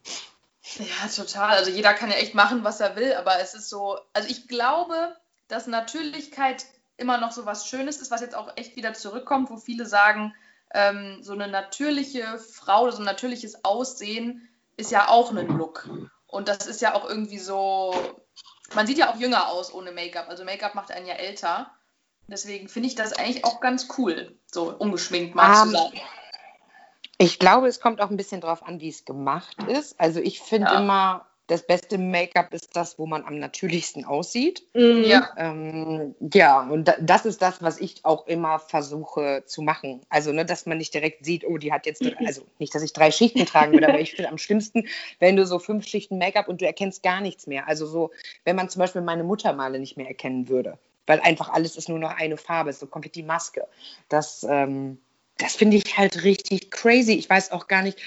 [0.78, 1.50] Ja, total.
[1.56, 4.48] Also jeder kann ja echt machen, was er will, aber es ist so, also ich
[4.48, 5.14] glaube,
[5.48, 6.66] dass Natürlichkeit
[6.96, 10.34] immer noch so was Schönes ist, was jetzt auch echt wieder zurückkommt, wo viele sagen,
[10.72, 15.88] ähm, so eine natürliche Frau, so ein natürliches Aussehen ist ja auch ein Look.
[16.26, 17.94] Und das ist ja auch irgendwie so,
[18.74, 20.28] man sieht ja auch jünger aus ohne Make-up.
[20.28, 21.70] Also Make-up macht einen ja älter.
[22.28, 26.00] Deswegen finde ich das eigentlich auch ganz cool, so ungeschminkt mal Ähm, zu sein.
[27.18, 30.00] Ich glaube, es kommt auch ein bisschen drauf an, wie es gemacht ist.
[30.00, 30.80] Also ich finde Ja.
[30.80, 34.66] immer, das beste Make-up ist das, wo man am natürlichsten aussieht.
[34.74, 35.04] Mhm.
[35.04, 40.00] Ja, Ähm, ja, und da, das ist das, was ich auch immer versuche zu machen.
[40.08, 42.94] Also, ne, dass man nicht direkt sieht, oh, die hat jetzt, also nicht, dass ich
[42.94, 46.48] drei Schichten tragen würde, aber ich finde am schlimmsten, wenn du so fünf Schichten Make-up
[46.48, 47.68] und du erkennst gar nichts mehr.
[47.68, 48.10] Also so,
[48.44, 51.98] wenn man zum Beispiel meine Muttermale nicht mehr erkennen würde, weil einfach alles ist nur
[51.98, 53.66] noch eine Farbe, ist so komplett die Maske.
[54.08, 54.98] Das, ähm,
[55.38, 57.12] das finde ich halt richtig crazy.
[57.12, 57.98] Ich weiß auch gar nicht,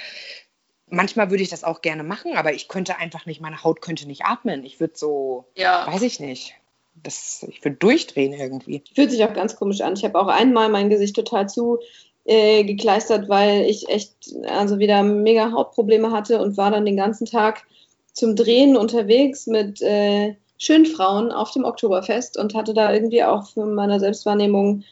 [0.90, 4.08] manchmal würde ich das auch gerne machen, aber ich könnte einfach nicht, meine Haut könnte
[4.08, 4.64] nicht atmen.
[4.64, 5.86] Ich würde so, ja.
[5.88, 6.56] weiß ich nicht.
[6.96, 8.84] Das, ich würde durchdrehen irgendwie.
[8.96, 9.94] Fühlt sich auch ganz komisch an.
[9.94, 11.80] Ich habe auch einmal mein Gesicht total zu
[12.26, 17.26] äh, gekleistert, weil ich echt also wieder mega Hautprobleme hatte und war dann den ganzen
[17.26, 17.66] Tag
[18.14, 23.48] zum Drehen unterwegs mit äh, schönen Frauen auf dem Oktoberfest und hatte da irgendwie auch
[23.48, 24.84] für meiner Selbstwahrnehmung,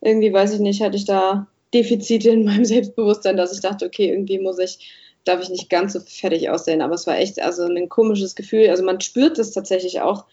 [0.00, 4.10] irgendwie weiß ich nicht, hatte ich da Defizite in meinem Selbstbewusstsein, dass ich dachte, okay,
[4.10, 4.92] irgendwie muss ich,
[5.24, 6.82] darf ich nicht ganz so fertig aussehen.
[6.82, 8.68] Aber es war echt also ein komisches Gefühl.
[8.68, 10.24] Also man spürt es tatsächlich auch,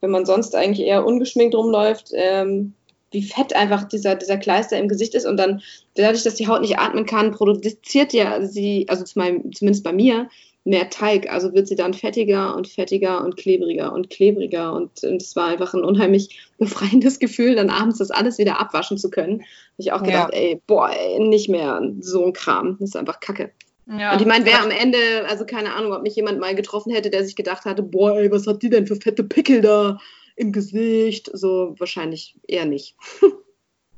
[0.00, 2.74] wenn man sonst eigentlich eher ungeschminkt rumläuft, ähm,
[3.12, 5.26] wie fett einfach dieser, dieser Kleister im Gesicht ist.
[5.26, 5.62] Und dann,
[5.94, 10.28] dadurch, dass die Haut nicht atmen kann, produziert ja sie, also zumindest bei mir,
[10.64, 11.30] mehr Teig.
[11.30, 14.72] Also wird sie dann fettiger und fettiger und klebriger und klebriger.
[14.72, 19.10] Und es war einfach ein unheimlich befreiendes Gefühl, dann abends das alles wieder abwaschen zu
[19.10, 19.40] können.
[19.40, 20.38] Hab ich auch gedacht, ja.
[20.38, 22.76] ey, boah, ey, nicht mehr so ein Kram.
[22.78, 23.52] Das ist einfach Kacke.
[23.86, 24.98] Ja, und ich meine, wer am Ende,
[25.28, 28.30] also keine Ahnung, ob mich jemand mal getroffen hätte, der sich gedacht hatte, boah, ey,
[28.30, 29.98] was hat die denn für fette Pickel da
[30.36, 31.30] im Gesicht?
[31.32, 32.96] So wahrscheinlich eher nicht.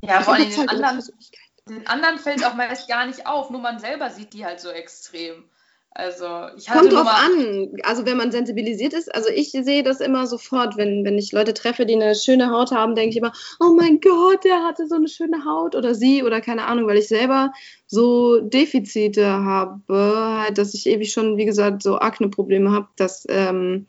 [0.00, 1.02] Ja, vor allem den anderen,
[1.68, 4.68] den anderen fällt auch meist gar nicht auf, nur man selber sieht die halt so
[4.70, 5.44] extrem.
[5.96, 6.26] Also
[6.56, 7.68] ich Kommt drauf an.
[7.84, 11.54] Also wenn man sensibilisiert ist, also ich sehe das immer sofort, wenn, wenn ich Leute
[11.54, 14.96] treffe, die eine schöne Haut haben, denke ich immer, oh mein Gott, der hatte so
[14.96, 17.52] eine schöne Haut oder sie oder keine Ahnung, weil ich selber
[17.86, 23.86] so Defizite habe, halt, dass ich ewig schon, wie gesagt, so Akne-Probleme habe, dass ähm,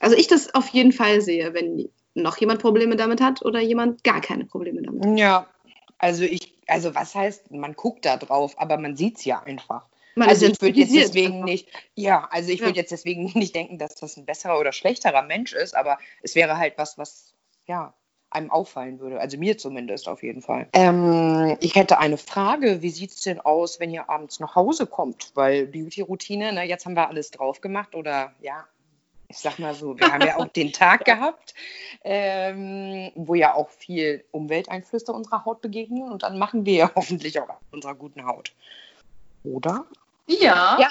[0.00, 4.02] also ich das auf jeden Fall sehe, wenn noch jemand Probleme damit hat oder jemand
[4.02, 5.18] gar keine Probleme damit hat.
[5.18, 5.46] Ja,
[5.98, 9.86] also ich, also was heißt, man guckt da drauf, aber man sieht es ja einfach.
[10.14, 11.46] Man also ich würde jetzt deswegen einfach.
[11.46, 12.66] nicht, ja, also ich ja.
[12.66, 16.34] würde jetzt deswegen nicht denken, dass das ein besserer oder schlechterer Mensch ist, aber es
[16.34, 17.34] wäre halt was, was
[17.66, 17.94] ja
[18.34, 19.20] einem auffallen würde.
[19.20, 20.68] Also mir zumindest auf jeden Fall.
[20.72, 22.82] Ähm, ich hätte eine Frage.
[22.82, 25.30] Wie sieht es denn aus, wenn ihr abends nach Hause kommt?
[25.34, 28.66] Weil Beauty-Routine, ne, jetzt haben wir alles drauf gemacht oder ja,
[29.28, 31.54] ich sag mal so, wir haben ja auch den Tag gehabt,
[32.02, 37.38] ähm, wo ja auch viel Umwelteinflüsse unserer Haut begegnen und dann machen wir ja hoffentlich
[37.40, 38.52] auch unserer guten Haut.
[39.44, 39.86] Oder?
[40.26, 40.78] Ja.
[40.80, 40.88] Ja,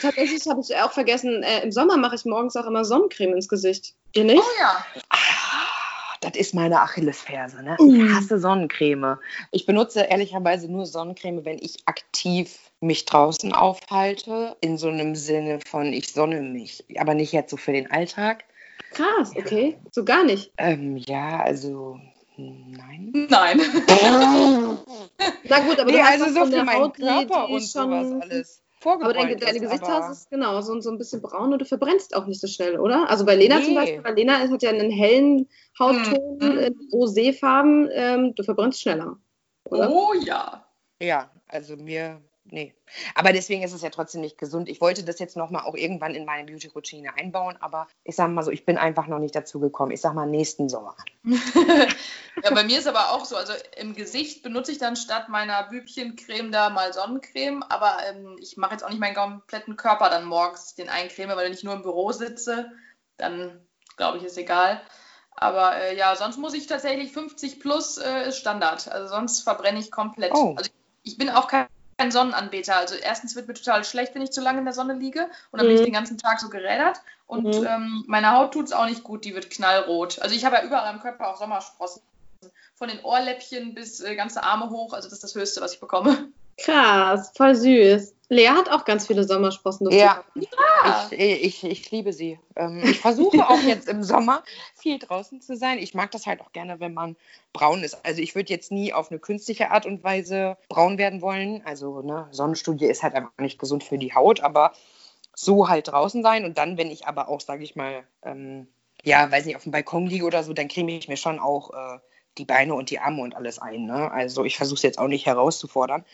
[0.00, 3.48] tatsächlich habe ich auch vergessen, äh, im Sommer mache ich morgens auch immer Sonnencreme ins
[3.48, 3.94] Gesicht.
[4.14, 4.38] Ihr nicht?
[4.38, 4.84] Oh ja.
[5.08, 7.62] Ah, das ist meine Achillesferse.
[7.62, 7.76] Ne?
[7.78, 8.14] Ich mm.
[8.14, 9.18] hasse Sonnencreme.
[9.50, 15.58] Ich benutze ehrlicherweise nur Sonnencreme, wenn ich aktiv mich draußen aufhalte, in so einem Sinne
[15.66, 18.44] von ich sonne mich, aber nicht jetzt so für den Alltag.
[18.92, 19.76] Krass, okay.
[19.90, 20.52] So gar nicht.
[20.58, 21.98] Ähm, ja, also
[22.38, 23.12] Nein.
[23.30, 23.60] Nein.
[25.48, 28.62] Na gut, aber nee, also so für meinen Körper und sowas alles.
[28.86, 32.26] Aber dein, deine Gesichtshaut ist genau so, so ein bisschen braun und du verbrennst auch
[32.26, 33.08] nicht so schnell, oder?
[33.08, 33.64] Also bei Lena nee.
[33.64, 36.58] zum Beispiel, weil Lena hat ja einen hellen Hautton, mhm.
[36.58, 39.16] Äh, roséfarben, ähm, du verbrennst schneller.
[39.64, 39.90] Oder?
[39.90, 40.66] Oh ja.
[41.00, 42.74] Ja, also mir nee.
[43.14, 44.68] Aber deswegen ist es ja trotzdem nicht gesund.
[44.68, 48.42] Ich wollte das jetzt nochmal auch irgendwann in meine Beauty-Routine einbauen, aber ich sage mal
[48.42, 49.92] so, ich bin einfach noch nicht dazu gekommen.
[49.92, 50.96] Ich sage mal nächsten Sommer.
[51.24, 55.64] ja, bei mir ist aber auch so, also im Gesicht benutze ich dann statt meiner
[55.64, 60.24] Bübchencreme da mal Sonnencreme, aber ähm, ich mache jetzt auch nicht meinen kompletten Körper dann
[60.24, 62.72] morgens den eincreme, weil wenn ich nur im Büro sitze,
[63.16, 63.60] dann
[63.96, 64.80] glaube ich, ist egal.
[65.36, 68.88] Aber äh, ja, sonst muss ich tatsächlich 50 plus äh, ist Standard.
[68.88, 70.32] Also sonst verbrenne ich komplett.
[70.34, 70.54] Oh.
[70.56, 70.70] Also
[71.02, 71.66] ich bin auch kein
[71.98, 72.76] kein Sonnenanbeter.
[72.76, 75.60] Also erstens wird mir total schlecht, wenn ich zu lange in der Sonne liege und
[75.60, 75.70] dann mhm.
[75.70, 75.86] bin ich mhm.
[75.86, 77.66] den ganzen Tag so gerädert und mhm.
[77.66, 80.20] ähm, meiner Haut tut es auch nicht gut, die wird knallrot.
[80.20, 82.02] Also ich habe ja überall am Körper auch Sommersprossen.
[82.74, 85.80] Von den Ohrläppchen bis äh, ganze Arme hoch, also das ist das Höchste, was ich
[85.80, 86.28] bekomme.
[86.58, 88.14] Krass, voll süß.
[88.28, 89.90] Lea hat auch ganz viele Sommersprossen.
[89.92, 91.08] Ja, ja.
[91.10, 92.40] Ich, ich, ich, liebe sie.
[92.56, 94.42] Ähm, ich versuche auch jetzt im Sommer
[94.74, 95.78] viel draußen zu sein.
[95.78, 97.16] Ich mag das halt auch gerne, wenn man
[97.52, 98.04] braun ist.
[98.04, 101.62] Also ich würde jetzt nie auf eine künstliche Art und Weise braun werden wollen.
[101.64, 104.72] Also ne, Sonnenstudie ist halt einfach nicht gesund für die Haut, aber
[105.34, 106.44] so halt draußen sein.
[106.44, 108.66] Und dann, wenn ich aber auch, sage ich mal, ähm,
[109.04, 111.70] ja, weiß nicht, auf dem Balkon liege oder so, dann creme ich mir schon auch
[111.70, 111.98] äh,
[112.38, 113.86] die Beine und die Arme und alles ein.
[113.86, 114.10] Ne?
[114.10, 116.04] Also ich versuche es jetzt auch nicht herauszufordern.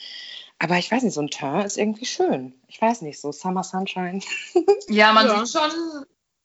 [0.63, 2.55] Aber ich weiß nicht, so ein Teint ist irgendwie schön.
[2.69, 4.21] Ich weiß nicht, so Summer Sunshine.
[4.89, 5.45] Ja, man ja.
[5.45, 5.71] sieht schon,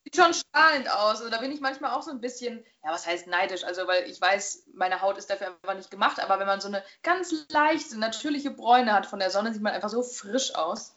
[0.02, 1.18] sieht schon strahlend aus.
[1.20, 3.62] Also da bin ich manchmal auch so ein bisschen, ja, was heißt neidisch?
[3.62, 6.20] Also, weil ich weiß, meine Haut ist dafür einfach nicht gemacht.
[6.20, 9.72] Aber wenn man so eine ganz leichte, natürliche Bräune hat von der Sonne, sieht man
[9.72, 10.96] einfach so frisch aus.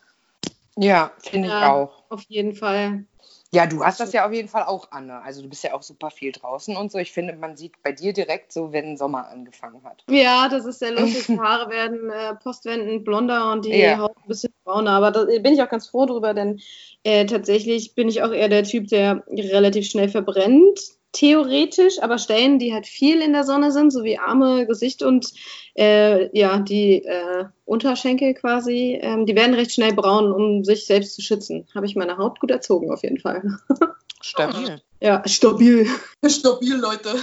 [0.75, 2.03] Ja, finde ja, ich auch.
[2.09, 3.05] Auf jeden Fall.
[3.53, 5.21] Ja, du hast das ja auf jeden Fall auch, Anne.
[5.23, 6.99] Also du bist ja auch super viel draußen und so.
[6.99, 10.05] Ich finde, man sieht bei dir direkt so, wenn Sommer angefangen hat.
[10.09, 11.25] Ja, das ist sehr lustig.
[11.27, 13.97] Die Haare werden äh, postwendend blonder und die ja.
[13.97, 14.91] Haut ein bisschen brauner.
[14.91, 16.61] Aber da bin ich auch ganz froh drüber, denn
[17.03, 20.79] äh, tatsächlich bin ich auch eher der Typ, der relativ schnell verbrennt
[21.11, 25.31] theoretisch, aber Stellen, die halt viel in der Sonne sind, so wie Arme, Gesicht und
[25.77, 31.15] äh, ja, die äh, Unterschenkel quasi, ähm, die werden recht schnell braun, um sich selbst
[31.15, 31.67] zu schützen.
[31.75, 33.59] Habe ich meine Haut gut erzogen, auf jeden Fall.
[34.21, 34.81] Stabil.
[34.99, 35.87] Ja, stabil.
[36.27, 37.15] Stabil, Leute.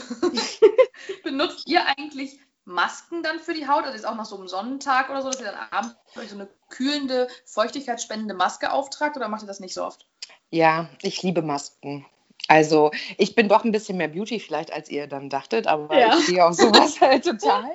[1.22, 3.84] Benutzt ihr eigentlich Masken dann für die Haut?
[3.84, 5.96] Also jetzt auch nach so einem Sonnentag oder so, dass ihr dann abends
[6.28, 10.06] so eine kühlende, feuchtigkeitsspendende Maske auftragt oder macht ihr das nicht so oft?
[10.50, 12.04] Ja, ich liebe Masken.
[12.48, 16.16] Also ich bin doch ein bisschen mehr Beauty vielleicht, als ihr dann dachtet, aber ja.
[16.18, 17.70] ich sehe auch sowas halt total.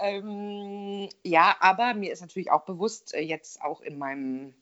[0.00, 4.54] Ähm, ja, aber mir ist natürlich auch bewusst, äh, jetzt auch in meinem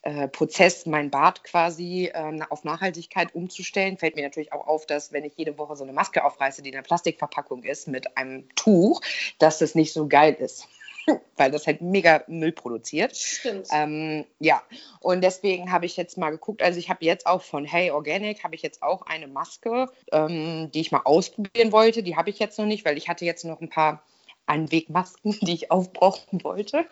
[0.00, 5.12] äh, Prozess, mein Bad quasi äh, auf Nachhaltigkeit umzustellen, fällt mir natürlich auch auf, dass
[5.12, 8.48] wenn ich jede Woche so eine Maske aufreiße, die in einer Plastikverpackung ist mit einem
[8.54, 9.02] Tuch,
[9.38, 10.66] dass das nicht so geil ist.
[11.36, 13.16] weil das halt mega Müll produziert.
[13.16, 13.68] Stimmt.
[13.72, 14.62] Ähm, ja,
[15.00, 18.44] und deswegen habe ich jetzt mal geguckt, also ich habe jetzt auch von Hey Organic,
[18.44, 22.02] habe ich jetzt auch eine Maske, ähm, die ich mal ausprobieren wollte.
[22.02, 24.02] Die habe ich jetzt noch nicht, weil ich hatte jetzt noch ein paar
[24.46, 26.86] Einwegmasken, die ich aufbrauchen wollte.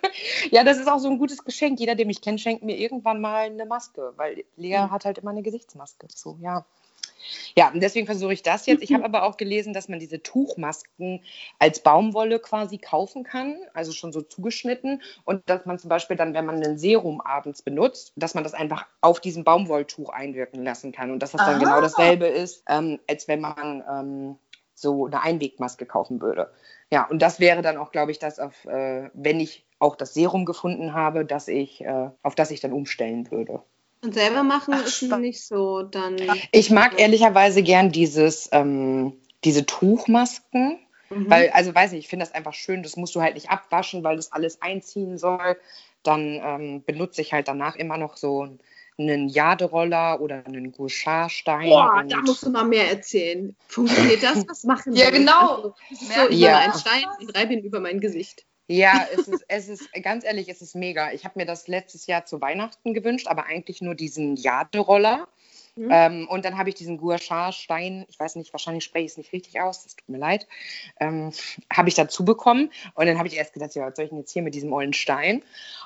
[0.51, 1.81] ja, das ist auch so ein gutes Geschenk.
[1.81, 4.91] Jeder, der mich kennt, schenkt mir irgendwann mal eine Maske, weil Lea mhm.
[4.91, 6.07] hat halt immer eine Gesichtsmaske.
[6.15, 6.65] So, ja.
[7.57, 8.83] Ja, und deswegen versuche ich das jetzt.
[8.83, 11.23] Ich habe aber auch gelesen, dass man diese Tuchmasken
[11.59, 15.03] als Baumwolle quasi kaufen kann, also schon so zugeschnitten.
[15.25, 18.55] Und dass man zum Beispiel dann, wenn man ein Serum abends benutzt, dass man das
[18.55, 21.11] einfach auf diesem Baumwolltuch einwirken lassen kann.
[21.11, 21.81] Und dass das dann genau Aha.
[21.81, 24.39] genau dasselbe ist, ähm, als wenn man ähm,
[24.75, 26.51] so eine Einwegmaske kaufen würde.
[26.91, 30.15] Ja, und das wäre dann auch, glaube ich, das, auf, äh, wenn ich auch das
[30.15, 33.63] Serum gefunden habe, dass ich, äh, auf das ich dann umstellen würde.
[34.03, 36.17] Und selber machen Ach, ist nicht so dann.
[36.51, 39.13] Ich mag ehrlicherweise gern dieses, ähm,
[39.45, 40.79] diese Tuchmasken.
[41.09, 41.31] Mhm.
[41.31, 44.03] Weil, also weiß nicht, ich finde das einfach schön, das musst du halt nicht abwaschen,
[44.03, 45.57] weil das alles einziehen soll.
[46.03, 48.49] Dann ähm, benutze ich halt danach immer noch so
[48.99, 51.69] einen Jaderoller oder einen Gouchardstein.
[51.69, 53.55] Boah, da musst du mal mehr erzählen.
[53.69, 54.45] Funktioniert das?
[54.49, 55.05] Was machen wir?
[55.05, 55.57] Ja, genau.
[55.57, 56.59] Also, so, ich ja.
[56.59, 58.45] einen Stein und reibe ihn über mein Gesicht.
[58.69, 61.13] Ja, es ist, es ist, ganz ehrlich, es ist mega.
[61.13, 65.29] Ich habe mir das letztes Jahr zu Weihnachten gewünscht, aber eigentlich nur diesen Jaderoller.
[65.75, 65.89] Mhm.
[65.91, 69.33] Ähm, und dann habe ich diesen Gouachard-Stein, ich weiß nicht, wahrscheinlich spreche ich es nicht
[69.33, 70.47] richtig aus, das tut mir leid,
[71.01, 71.33] ähm,
[71.73, 72.71] habe ich dazu bekommen.
[72.95, 74.73] Und dann habe ich erst gedacht, ja, was soll ich denn jetzt hier mit diesem
[74.73, 75.43] ollen Stein?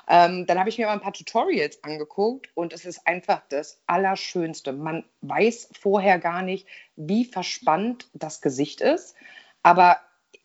[0.09, 3.79] Ähm, dann habe ich mir mal ein paar Tutorials angeguckt und es ist einfach das
[3.87, 4.73] Allerschönste.
[4.73, 9.15] Man weiß vorher gar nicht, wie verspannt das Gesicht ist.
[9.63, 9.97] Aber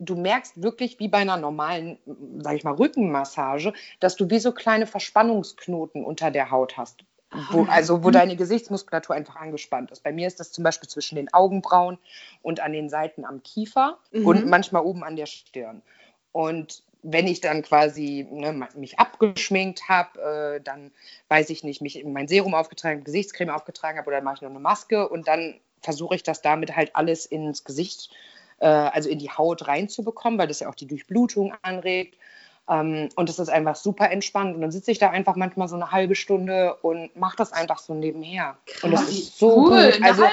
[0.04, 1.98] du merkst wirklich wie bei einer normalen,
[2.40, 7.04] sage ich mal, Rückenmassage, dass du wie so kleine Verspannungsknoten unter der Haut hast.
[7.50, 10.02] Wo, also wo deine Gesichtsmuskulatur einfach angespannt ist.
[10.02, 11.96] Bei mir ist das zum Beispiel zwischen den Augenbrauen
[12.42, 14.26] und an den Seiten am Kiefer mhm.
[14.26, 15.80] und manchmal oben an der Stirn.
[16.32, 20.92] Und wenn ich dann quasi ne, mich abgeschminkt habe, äh, dann
[21.28, 24.60] weiß ich nicht, mich mein Serum aufgetragen, Gesichtscreme aufgetragen habe oder mache ich noch eine
[24.60, 28.10] Maske und dann versuche ich das damit halt alles ins Gesicht
[28.62, 32.16] äh, also in die Haut reinzubekommen, weil das ja auch die Durchblutung anregt.
[32.68, 34.54] Ähm, und das ist einfach super entspannt.
[34.54, 37.78] Und dann sitze ich da einfach manchmal so eine halbe Stunde und mache das einfach
[37.78, 38.56] so nebenher.
[38.66, 38.84] Krass.
[38.84, 39.92] Und das ist so cool.
[39.92, 40.02] Gut.
[40.02, 40.24] Also,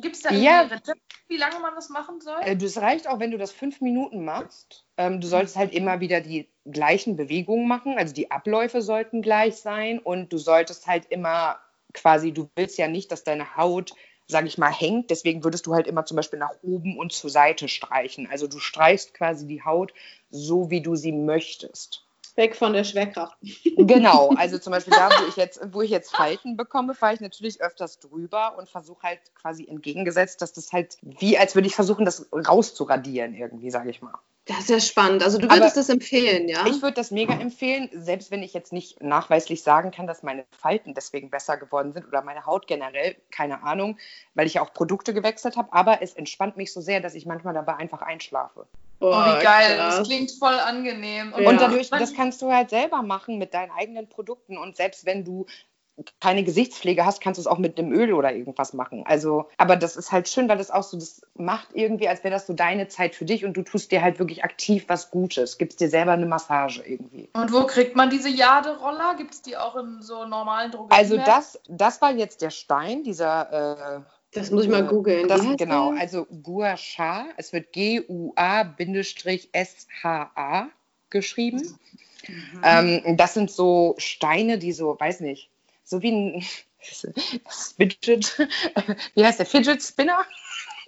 [0.00, 2.40] Gibt es da ja, Rezept, wie lange man das machen soll?
[2.42, 4.84] Äh, das reicht auch, wenn du das fünf Minuten machst.
[4.96, 7.98] Ähm, du solltest halt immer wieder die gleichen Bewegungen machen.
[7.98, 9.98] Also die Abläufe sollten gleich sein.
[9.98, 11.58] Und du solltest halt immer
[11.92, 13.92] quasi, du willst ja nicht, dass deine Haut
[14.28, 15.10] sage ich mal, hängt.
[15.10, 18.28] Deswegen würdest du halt immer zum Beispiel nach oben und zur Seite streichen.
[18.30, 19.92] Also du streichst quasi die Haut
[20.30, 22.07] so, wie du sie möchtest.
[22.38, 23.36] Weg von der Schwerkraft.
[23.76, 27.20] Genau, also zum Beispiel da, wo ich jetzt, wo ich jetzt Falten bekomme, fahre ich
[27.20, 31.74] natürlich öfters drüber und versuche halt quasi entgegengesetzt, dass das halt wie, als würde ich
[31.74, 34.14] versuchen, das rauszuradieren irgendwie, sage ich mal.
[34.48, 35.22] Das ist ja spannend.
[35.22, 36.66] Also du würdest Aber das empfehlen, ja?
[36.66, 40.46] Ich würde das mega empfehlen, selbst wenn ich jetzt nicht nachweislich sagen kann, dass meine
[40.52, 43.98] Falten deswegen besser geworden sind oder meine Haut generell, keine Ahnung,
[44.34, 45.70] weil ich ja auch Produkte gewechselt habe.
[45.74, 48.66] Aber es entspannt mich so sehr, dass ich manchmal dabei einfach einschlafe.
[49.00, 49.98] Oh, wie geil, krass.
[49.98, 51.32] das klingt voll angenehm.
[51.32, 51.48] Und, ja.
[51.48, 54.58] und dadurch, das kannst du halt selber machen mit deinen eigenen Produkten.
[54.58, 55.46] Und selbst wenn du
[56.20, 59.04] keine Gesichtspflege hast, kannst du es auch mit einem Öl oder irgendwas machen.
[59.06, 62.32] Also, aber das ist halt schön, weil das auch so, das macht irgendwie, als wäre
[62.32, 65.58] das so deine Zeit für dich und du tust dir halt wirklich aktiv was Gutes,
[65.58, 67.28] gibst dir selber eine Massage irgendwie.
[67.32, 69.16] Und wo kriegt man diese Jade-Roller?
[69.16, 70.92] Gibt es die auch in so normalen Drogerien?
[70.92, 74.00] Also das, das war jetzt der Stein, dieser äh,
[74.32, 75.26] das muss ich mal googeln.
[75.28, 78.38] Das, genau, also Gua Sha, es wird G-U-A-S-H-A
[81.10, 81.78] geschrieben.
[82.26, 82.60] Mhm.
[82.62, 85.50] Ähm, das sind so Steine, die so, weiß nicht,
[85.84, 86.44] so wie ein
[87.76, 88.38] Fidget,
[89.14, 90.26] wie heißt der Fidget Spinner?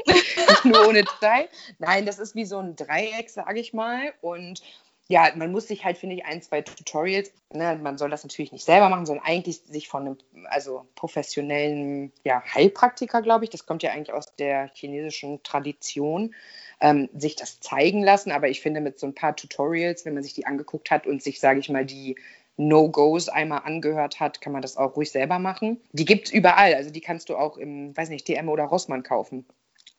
[0.64, 1.48] Nur ohne Teil.
[1.78, 4.14] Nein, das ist wie so ein Dreieck, sage ich mal.
[4.20, 4.62] Und
[5.10, 8.52] ja, man muss sich halt, finde ich, ein, zwei Tutorials, ne, man soll das natürlich
[8.52, 13.66] nicht selber machen, sondern eigentlich sich von einem also professionellen ja, Heilpraktiker, glaube ich, das
[13.66, 16.32] kommt ja eigentlich aus der chinesischen Tradition,
[16.80, 18.30] ähm, sich das zeigen lassen.
[18.30, 21.24] Aber ich finde, mit so ein paar Tutorials, wenn man sich die angeguckt hat und
[21.24, 22.14] sich, sage ich mal, die
[22.56, 25.80] No-Gos einmal angehört hat, kann man das auch ruhig selber machen.
[25.90, 26.74] Die gibt es überall.
[26.74, 29.44] Also die kannst du auch im, weiß nicht, DM oder Rossmann kaufen.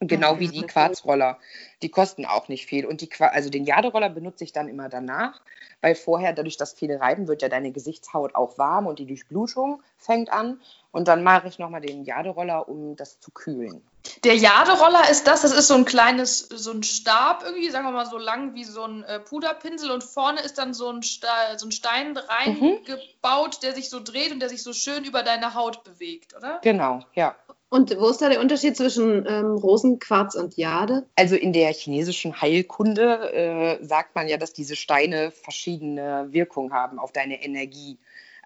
[0.01, 1.37] Genau wie die Quarzroller.
[1.83, 2.87] Die kosten auch nicht viel.
[2.87, 5.39] Und die, also den Jaderoller benutze ich dann immer danach,
[5.81, 9.83] weil vorher, dadurch, dass viele reiben, wird ja deine Gesichtshaut auch warm und die Durchblutung
[9.97, 10.59] fängt an.
[10.91, 13.83] Und dann mache ich nochmal den Jaderoller, um das zu kühlen.
[14.23, 17.91] Der Jaderoller ist das, das ist so ein kleines, so ein Stab irgendwie, sagen wir
[17.91, 21.27] mal so lang wie so ein äh, Puderpinsel und vorne ist dann so ein, Ste
[21.57, 23.61] so ein Stein reingebaut, mhm.
[23.61, 26.59] der sich so dreht und der sich so schön über deine Haut bewegt, oder?
[26.63, 27.35] Genau, ja.
[27.73, 31.05] Und wo ist da der Unterschied zwischen ähm, Rosenquarz und Jade?
[31.15, 36.99] Also in der chinesischen Heilkunde äh, sagt man ja, dass diese Steine verschiedene Wirkungen haben
[36.99, 37.97] auf deine Energie.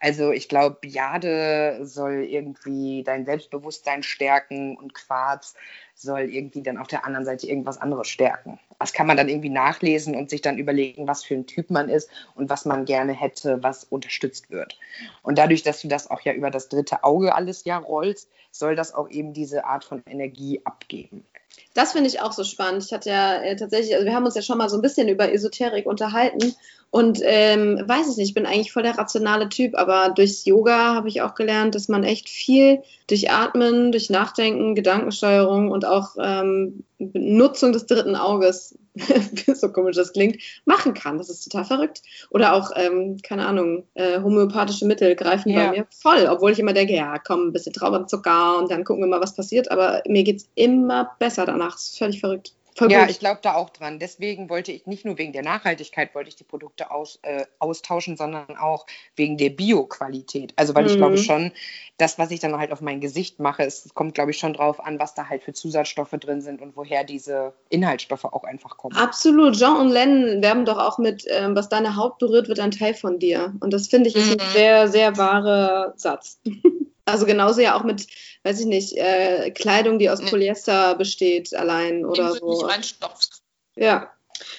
[0.06, 5.56] Also ich glaube, Jade soll irgendwie dein Selbstbewusstsein stärken und Quarz
[5.96, 8.60] soll irgendwie dann auf der anderen Seite irgendwas anderes stärken.
[8.78, 11.90] Das kann man dann irgendwie nachlesen und sich dann überlegen, was für ein Typ man
[11.90, 14.78] ist und was man gerne hätte, was unterstützt wird.
[15.24, 18.76] Und dadurch, dass du das auch ja über das dritte Auge alles ja rollst, soll
[18.76, 21.26] das auch eben diese Art von Energie abgeben.
[21.74, 22.84] Das finde ich auch so spannend.
[22.84, 25.08] Ich hatte ja äh, tatsächlich, also wir haben uns ja schon mal so ein bisschen
[25.08, 26.56] über Esoterik unterhalten
[26.96, 30.96] und ähm, weiß es nicht, ich bin eigentlich voll der rationale Typ, aber durchs Yoga
[30.96, 36.16] habe ich auch gelernt, dass man echt viel durch Atmen, durch Nachdenken, Gedankensteuerung und auch
[36.18, 38.78] ähm, Nutzung des dritten Auges,
[39.56, 41.18] so komisch das klingt, machen kann.
[41.18, 42.02] Das ist total verrückt.
[42.30, 45.66] Oder auch, ähm, keine Ahnung, äh, homöopathische Mittel greifen ja.
[45.66, 49.04] bei mir voll, obwohl ich immer denke, ja, komm, ein bisschen Traubenzucker und dann gucken
[49.04, 49.70] wir mal, was passiert.
[49.70, 51.74] Aber mir geht es immer besser danach.
[51.74, 52.54] Das ist völlig verrückt.
[52.78, 53.10] Voll ja, gut.
[53.10, 54.00] ich glaube da auch dran.
[54.00, 58.18] Deswegen wollte ich nicht nur wegen der Nachhaltigkeit wollte ich die Produkte aus, äh, austauschen,
[58.18, 58.86] sondern auch
[59.16, 60.52] wegen der Bioqualität.
[60.58, 60.90] Also weil mhm.
[60.90, 61.54] ich glaube schon,
[61.98, 64.86] das, was ich dann halt auf mein Gesicht mache, es kommt, glaube ich, schon drauf
[64.86, 68.98] an, was da halt für Zusatzstoffe drin sind und woher diese Inhaltsstoffe auch einfach kommen.
[68.98, 69.56] Absolut.
[69.56, 72.94] Jean und Len werben doch auch mit, ähm, was deine Haut berührt, wird ein Teil
[72.94, 73.54] von dir.
[73.62, 74.42] Und das finde ich ist mhm.
[74.42, 76.42] ein sehr, sehr wahrer Satz.
[77.06, 78.08] Also genauso ja auch mit,
[78.44, 80.30] weiß ich nicht, äh, Kleidung, die aus nee.
[80.30, 82.50] Polyester besteht, allein oder so.
[82.50, 83.42] Nicht reinstopfst.
[83.76, 84.12] Ja.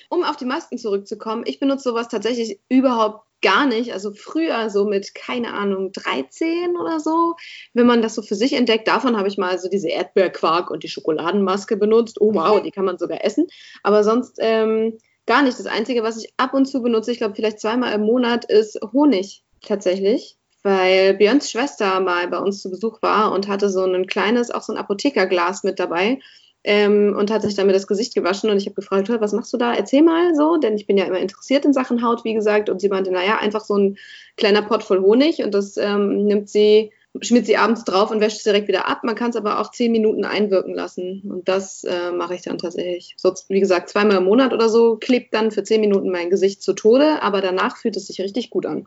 [0.08, 3.92] Um auf die Masken zurückzukommen, ich benutze sowas tatsächlich überhaupt gar nicht.
[3.92, 7.34] Also früher so mit, keine Ahnung, 13 oder so,
[7.74, 10.82] wenn man das so für sich entdeckt, davon habe ich mal so diese Erdbeerquark und
[10.82, 12.20] die Schokoladenmaske benutzt.
[12.20, 13.48] Oh wow, die kann man sogar essen.
[13.82, 15.58] Aber sonst ähm, gar nicht.
[15.58, 18.80] Das Einzige, was ich ab und zu benutze, ich glaube vielleicht zweimal im Monat, ist
[18.92, 24.08] Honig tatsächlich weil Björns Schwester mal bei uns zu Besuch war und hatte so ein
[24.08, 26.18] kleines, auch so ein Apothekerglas mit dabei
[26.64, 29.58] ähm, und hat sich damit das Gesicht gewaschen und ich habe gefragt, was machst du
[29.58, 29.72] da?
[29.72, 32.80] Erzähl mal so, denn ich bin ja immer interessiert in Sachen Haut, wie gesagt, und
[32.80, 33.96] sie meinte, naja, einfach so ein
[34.36, 38.38] kleiner Pott voll Honig und das ähm, nimmt sie schmiert sie abends drauf und wäscht
[38.38, 39.04] es direkt wieder ab.
[39.04, 41.22] Man kann es aber auch zehn Minuten einwirken lassen.
[41.30, 43.14] Und das äh, mache ich dann tatsächlich.
[43.16, 46.62] So, wie gesagt, zweimal im Monat oder so klebt dann für zehn Minuten mein Gesicht
[46.62, 48.86] zu Tode, aber danach fühlt es sich richtig gut an.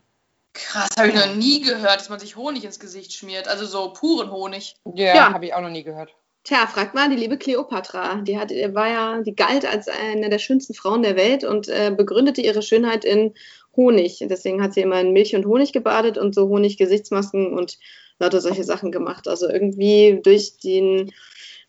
[0.54, 3.48] Krass, habe ich noch nie gehört, dass man sich Honig ins Gesicht schmiert.
[3.48, 4.76] Also so puren Honig.
[4.96, 5.34] Ja, ja.
[5.34, 6.16] habe ich auch noch nie gehört.
[6.44, 8.22] Tja, fragt mal die liebe Kleopatra.
[8.22, 11.94] Die hat, war ja, die galt als eine der schönsten Frauen der Welt und äh,
[11.96, 13.34] begründete ihre Schönheit in
[13.76, 14.26] Honig.
[14.28, 17.78] Deswegen hat sie immer in Milch und Honig gebadet und so Honig-Gesichtsmasken und
[18.20, 19.28] lauter solche Sachen gemacht.
[19.28, 21.12] Also irgendwie durch den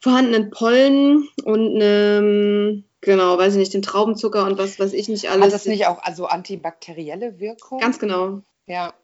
[0.00, 5.30] vorhandenen Pollen und einem Genau, weiß ich nicht, den Traubenzucker und was weiß ich nicht
[5.30, 5.46] alles.
[5.46, 7.78] Hat das nicht auch also antibakterielle Wirkung?
[7.78, 8.42] Ganz genau.
[8.70, 8.94] Ja.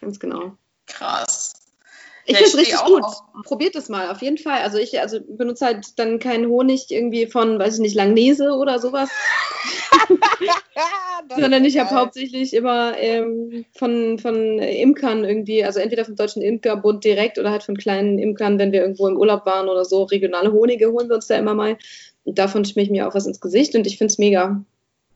[0.00, 0.52] Ganz genau.
[0.86, 1.54] Krass.
[2.24, 3.02] Ich ja, finde es richtig gut.
[3.02, 3.22] Auf.
[3.42, 4.60] Probiert es mal, auf jeden Fall.
[4.60, 8.78] Also ich also benutze halt dann keinen Honig irgendwie von, weiß ich nicht, Langnese oder
[8.78, 9.10] sowas.
[11.36, 17.02] Sondern ich habe hauptsächlich immer ähm, von, von Imkern irgendwie, also entweder vom Deutschen Imkerbund
[17.04, 20.04] direkt oder halt von kleinen Imkern, wenn wir irgendwo im Urlaub waren oder so.
[20.04, 21.76] Regionale Honige holen wir uns da immer mal.
[22.22, 24.64] Und davon schmier ich mir auch was ins Gesicht und ich finde es mega.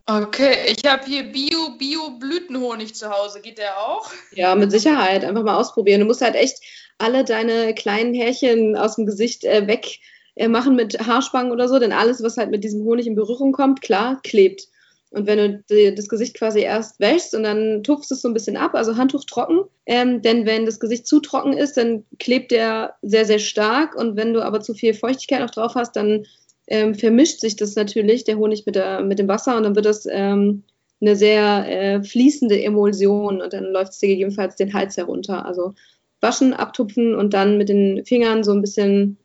[0.08, 3.40] Okay, ich habe hier Bio, Bio-Blütenhonig zu Hause.
[3.40, 4.08] Geht der auch?
[4.32, 5.24] Ja, mit Sicherheit.
[5.24, 6.00] Einfach mal ausprobieren.
[6.00, 6.60] Du musst halt echt
[6.98, 9.98] alle deine kleinen Härchen aus dem Gesicht äh, weg
[10.36, 13.52] äh, machen mit Haarspangen oder so, denn alles, was halt mit diesem Honig in Berührung
[13.52, 14.68] kommt, klar, klebt.
[15.10, 18.56] Und wenn du das Gesicht quasi erst wäschst und dann tupfst es so ein bisschen
[18.56, 22.94] ab, also Handtuch trocken, ähm, denn wenn das Gesicht zu trocken ist, dann klebt der
[23.02, 26.26] sehr, sehr stark und wenn du aber zu viel Feuchtigkeit auch drauf hast, dann
[26.66, 29.86] ähm, vermischt sich das natürlich, der Honig mit, der, mit dem Wasser und dann wird
[29.86, 30.64] das ähm,
[31.00, 35.44] eine sehr äh, fließende Emulsion und dann läuft es dir gegebenenfalls den Hals herunter.
[35.44, 35.74] Also
[36.20, 39.18] waschen, abtupfen und dann mit den Fingern so ein bisschen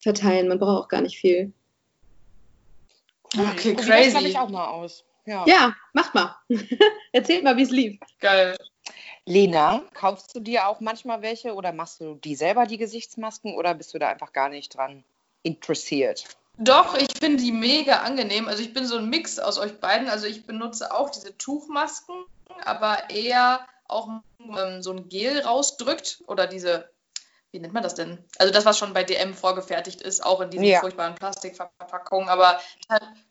[0.00, 0.48] verteilen.
[0.48, 1.52] Man braucht auch gar nicht viel.
[3.34, 4.12] Okay, crazy.
[4.12, 5.04] Das ich auch mal aus.
[5.26, 6.34] Ja, ja mach mal.
[7.12, 8.00] Erzählt mal, wie es lief.
[8.20, 8.56] Geil.
[9.26, 13.74] Lena, kaufst du dir auch manchmal welche oder machst du die selber, die Gesichtsmasken, oder
[13.74, 15.04] bist du da einfach gar nicht dran
[15.42, 16.24] interessiert?
[16.58, 18.48] Doch, ich finde die mega angenehm.
[18.48, 20.08] Also ich bin so ein Mix aus euch beiden.
[20.08, 22.16] Also ich benutze auch diese Tuchmasken,
[22.64, 24.08] aber eher auch
[24.40, 26.90] ähm, so ein Gel rausdrückt oder diese
[27.50, 28.18] wie nennt man das denn?
[28.38, 30.80] Also das, was schon bei DM vorgefertigt ist, auch in diesen ja.
[30.80, 32.60] furchtbaren Plastikverpackungen, aber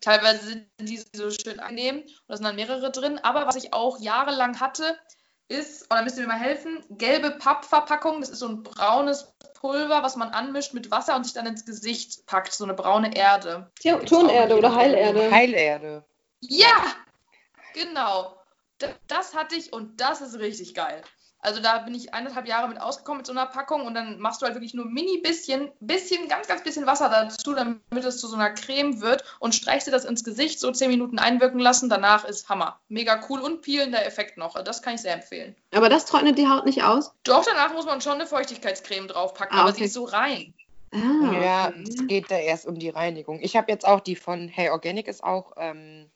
[0.00, 3.20] teilweise sind die so schön angenehm und da sind dann mehrere drin.
[3.22, 4.98] Aber was ich auch jahrelang hatte,
[5.46, 8.20] ist, oder müsst ihr mir mal helfen, gelbe Pappverpackung.
[8.20, 11.64] Das ist so ein braunes Pulver, was man anmischt mit Wasser und sich dann ins
[11.64, 12.52] Gesicht packt.
[12.52, 13.70] So eine braune Erde.
[13.82, 15.30] Tonerde oder Heilerde.
[15.30, 16.04] Heilerde.
[16.40, 16.84] Ja,
[17.74, 18.36] genau.
[19.08, 21.02] Das hatte ich und das ist richtig geil.
[21.40, 24.42] Also da bin ich eineinhalb Jahre mit ausgekommen mit so einer Packung und dann machst
[24.42, 28.26] du halt wirklich nur mini bisschen, bisschen, ganz, ganz bisschen Wasser dazu, damit es zu
[28.26, 31.88] so einer Creme wird und streichst dir das ins Gesicht, so zehn Minuten einwirken lassen.
[31.88, 32.80] Danach ist Hammer.
[32.88, 34.62] Mega cool und peelender Effekt noch.
[34.64, 35.54] Das kann ich sehr empfehlen.
[35.72, 37.12] Aber das trocknet die Haut nicht aus?
[37.22, 39.68] Doch, danach muss man schon eine Feuchtigkeitscreme draufpacken, ah, okay.
[39.68, 40.54] aber sie ist so rein.
[40.92, 43.40] Ah, ja, es geht da erst um die Reinigung.
[43.42, 46.10] Ich habe jetzt auch die von Hey Organic ist auch ähm,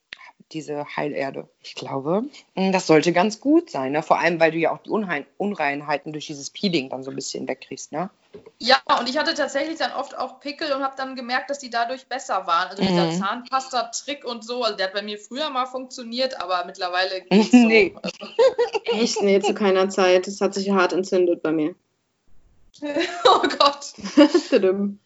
[0.52, 1.48] diese Heilerde.
[1.62, 2.24] Ich glaube,
[2.54, 3.92] mm, das sollte ganz gut sein.
[3.92, 4.02] Ne?
[4.02, 7.16] Vor allem, weil du ja auch die Unheil Unreinheiten durch dieses Peeling dann so ein
[7.16, 7.92] bisschen wegkriegst.
[7.92, 8.10] Ne?
[8.58, 11.70] Ja, und ich hatte tatsächlich dann oft auch Pickel und habe dann gemerkt, dass die
[11.70, 12.68] dadurch besser waren.
[12.68, 13.18] Also dieser mhm.
[13.18, 17.56] Zahnpasta-Trick und so, also der hat bei mir früher mal funktioniert, aber mittlerweile geht's so.
[17.56, 17.94] nee.
[18.92, 19.22] Echt?
[19.22, 20.26] Nee, zu keiner Zeit.
[20.26, 21.74] Das hat sich hart entzündet bei mir.
[23.24, 23.92] oh Gott.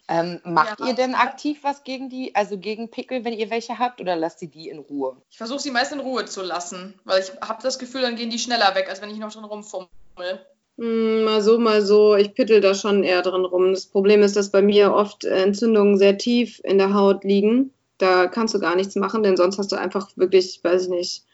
[0.08, 0.86] ähm, macht ja.
[0.86, 4.42] ihr denn aktiv was gegen die, also gegen Pickel, wenn ihr welche habt, oder lasst
[4.42, 5.16] ihr die in Ruhe?
[5.30, 8.30] Ich versuche sie meist in Ruhe zu lassen, weil ich habe das Gefühl, dann gehen
[8.30, 9.88] die schneller weg, als wenn ich noch drin rumfummel.
[10.78, 12.14] Hm, mal so, mal so.
[12.16, 13.72] Ich pittel da schon eher drin rum.
[13.72, 17.72] Das Problem ist, dass bei mir oft Entzündungen sehr tief in der Haut liegen.
[17.98, 21.24] Da kannst du gar nichts machen, denn sonst hast du einfach wirklich, weiß ich nicht,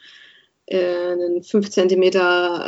[0.66, 2.02] äh, einen 5 cm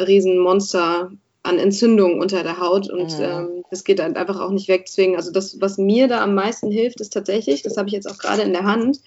[0.07, 1.13] riesen Monster
[1.45, 3.25] an Entzündung unter der Haut und mhm.
[3.25, 4.85] ähm, das geht halt einfach auch nicht weg.
[4.87, 8.11] Deswegen, also das, was mir da am meisten hilft, ist tatsächlich, das habe ich jetzt
[8.11, 9.01] auch gerade in der Hand,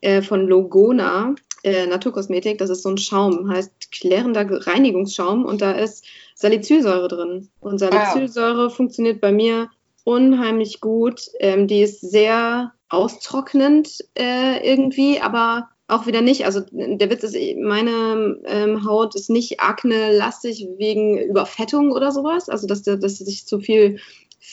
[0.00, 5.72] äh, von Logona, äh, Naturkosmetik, das ist so ein Schaum, heißt klärender Reinigungsschaum und da
[5.72, 6.04] ist
[6.34, 7.48] Salicylsäure drin.
[7.60, 8.70] Und Salicylsäure ah.
[8.70, 9.68] funktioniert bei mir
[10.04, 11.22] unheimlich gut.
[11.40, 16.44] Ähm, die ist sehr austrocknend äh, irgendwie, aber auch wieder nicht.
[16.44, 22.66] Also der Witz ist, meine ähm, Haut ist nicht akne-lastig wegen Überfettung oder sowas, also
[22.66, 23.98] dass, dass sich zu viel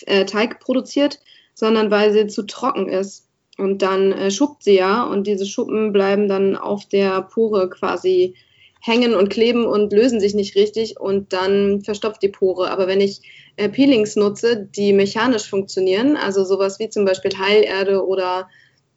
[0.06, 1.20] äh, Teig produziert,
[1.54, 3.28] sondern weil sie zu trocken ist.
[3.58, 8.36] Und dann äh, schuppt sie ja und diese Schuppen bleiben dann auf der Pore quasi
[8.82, 12.70] hängen und kleben und lösen sich nicht richtig und dann verstopft die Pore.
[12.70, 13.22] Aber wenn ich
[13.56, 18.48] äh, Peelings nutze, die mechanisch funktionieren, also sowas wie zum Beispiel Heilerde oder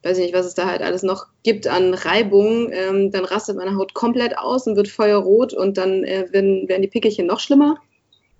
[0.02, 3.56] weiß ich nicht, was es da halt alles noch gibt an Reibung, ähm, dann rastet
[3.56, 7.40] meine Haut komplett aus und wird feuerrot und dann äh, werden, werden die Pickelchen noch
[7.40, 7.76] schlimmer.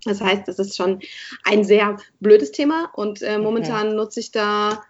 [0.05, 0.99] Das heißt, das ist schon
[1.43, 3.95] ein sehr blödes Thema und äh, momentan okay.
[3.95, 4.83] nutze ich da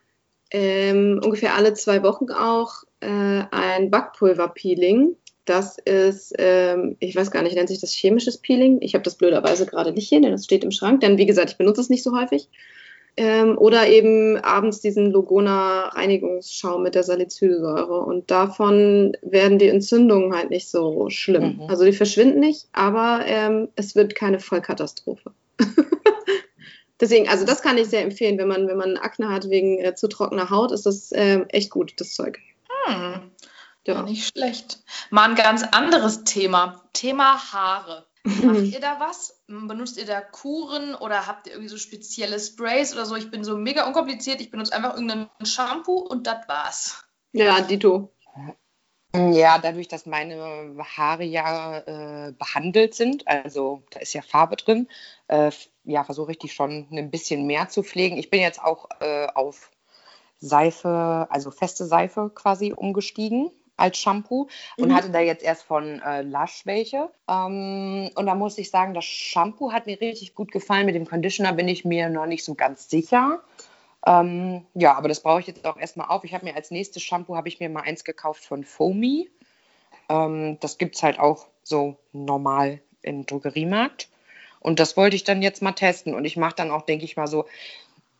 [0.51, 5.15] ähm, ungefähr alle zwei Wochen auch äh, ein Backpulver-Peeling.
[5.45, 8.77] Das ist, ähm, ich weiß gar nicht, nennt sich das chemisches Peeling?
[8.81, 11.01] Ich habe das blöderweise gerade nicht hier, denn das steht im Schrank.
[11.01, 12.49] Denn wie gesagt, ich benutze es nicht so häufig.
[13.17, 17.99] Ähm, oder eben abends diesen Logona-Reinigungsschaum mit der Salicylsäure.
[17.99, 21.57] Und davon werden die Entzündungen halt nicht so schlimm.
[21.57, 21.69] Mhm.
[21.69, 25.31] Also die verschwinden nicht, aber ähm, es wird keine Vollkatastrophe.
[26.99, 29.95] Deswegen, also das kann ich sehr empfehlen, wenn man, wenn man Akne hat wegen äh,
[29.95, 32.39] zu trockener Haut, ist das äh, echt gut, das Zeug.
[32.85, 33.31] Hm.
[33.87, 34.03] Ja.
[34.03, 34.83] Nicht schlecht.
[35.09, 36.83] Mal ein ganz anderes Thema.
[36.93, 38.05] Thema Haare.
[38.23, 39.41] Macht ihr da was?
[39.47, 43.15] Benutzt ihr da Kuren oder habt ihr irgendwie so spezielle Sprays oder so?
[43.15, 44.41] Ich bin so mega unkompliziert.
[44.41, 47.05] Ich benutze einfach irgendein Shampoo und das war's.
[47.31, 48.11] Ja, Dito.
[49.15, 54.87] Ja, dadurch, dass meine Haare ja äh, behandelt sind, also da ist ja Farbe drin,
[55.27, 55.51] äh,
[55.83, 58.17] ja, versuche ich die schon ein bisschen mehr zu pflegen.
[58.17, 59.71] Ich bin jetzt auch äh, auf
[60.37, 64.95] Seife, also feste Seife quasi umgestiegen als Shampoo und mhm.
[64.95, 67.09] hatte da jetzt erst von äh, Lush welche.
[67.27, 70.85] Ähm, und da muss ich sagen, das Shampoo hat mir richtig gut gefallen.
[70.85, 73.41] Mit dem Conditioner bin ich mir noch nicht so ganz sicher.
[74.05, 76.23] Ähm, ja, aber das brauche ich jetzt auch erstmal auf.
[76.23, 79.29] Ich habe mir als nächstes Shampoo habe ich mir mal eins gekauft von Foamy.
[80.09, 84.09] Ähm, das gibt es halt auch so normal im Drogeriemarkt.
[84.59, 86.13] Und das wollte ich dann jetzt mal testen.
[86.13, 87.45] Und ich mache dann auch, denke ich mal so,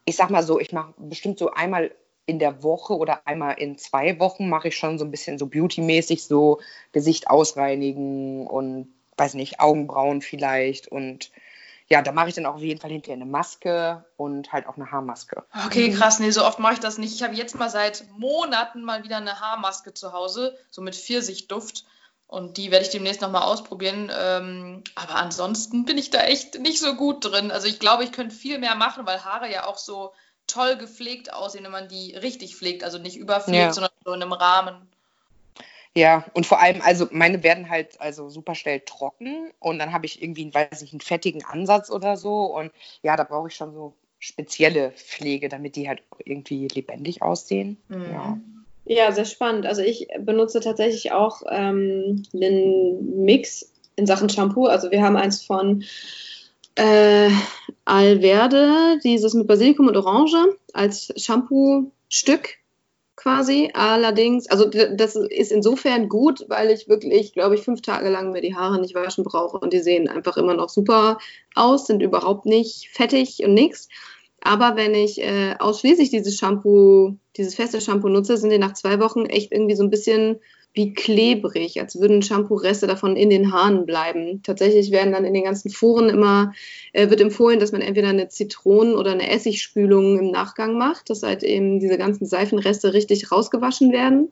[0.05, 1.91] ich sag mal so, ich mache bestimmt so einmal
[2.29, 5.47] in der Woche oder einmal in zwei Wochen mache ich schon so ein bisschen so
[5.47, 6.59] beautymäßig so
[6.91, 11.31] Gesicht ausreinigen und weiß nicht, Augenbrauen vielleicht und
[11.89, 14.77] ja, da mache ich dann auch auf jeden Fall hinterher eine Maske und halt auch
[14.77, 15.43] eine Haarmaske.
[15.65, 16.19] Okay, krass.
[16.19, 17.15] Nee, so oft mache ich das nicht.
[17.15, 21.85] Ich habe jetzt mal seit Monaten mal wieder eine Haarmaske zu Hause, so mit Pfirsichduft.
[22.27, 24.11] Und die werde ich demnächst nochmal ausprobieren.
[24.15, 27.49] Ähm, aber ansonsten bin ich da echt nicht so gut drin.
[27.49, 30.13] Also ich glaube, ich könnte viel mehr machen, weil Haare ja auch so
[30.49, 33.73] toll gepflegt aussehen, wenn man die richtig pflegt, also nicht überpflegt, ja.
[33.73, 34.75] sondern so in einem Rahmen.
[35.95, 40.05] Ja, und vor allem, also meine werden halt also super schnell trocken und dann habe
[40.05, 42.71] ich irgendwie, weiß ich, einen fettigen Ansatz oder so und
[43.01, 47.77] ja, da brauche ich schon so spezielle Pflege, damit die halt auch irgendwie lebendig aussehen.
[47.87, 48.11] Mhm.
[48.11, 48.37] Ja.
[48.85, 49.67] Ja, sehr spannend.
[49.67, 54.65] Also ich benutze tatsächlich auch ähm, einen Mix in Sachen Shampoo.
[54.65, 55.83] Also wir haben eins von
[56.79, 57.29] äh,
[57.85, 62.57] Alverde, dieses mit Basilikum und Orange als Shampoo-Stück
[63.15, 63.71] quasi.
[63.73, 68.41] Allerdings, also das ist insofern gut, weil ich wirklich, glaube ich, fünf Tage lang mir
[68.41, 71.17] die Haare nicht waschen brauche und die sehen einfach immer noch super
[71.53, 73.89] aus, sind überhaupt nicht fettig und nix.
[74.41, 79.01] Aber wenn ich äh, ausschließlich dieses Shampoo, dieses feste Shampoo nutze, sind die nach zwei
[79.01, 80.39] Wochen echt irgendwie so ein bisschen
[80.79, 84.41] wie klebrig, als würden Shampoo-Reste davon in den Haaren bleiben.
[84.43, 86.53] Tatsächlich werden dann in den ganzen Foren immer,
[86.93, 91.21] äh, wird empfohlen, dass man entweder eine Zitronen- oder eine Essigspülung im Nachgang macht, dass
[91.21, 94.31] halt eben diese ganzen Seifenreste richtig rausgewaschen werden.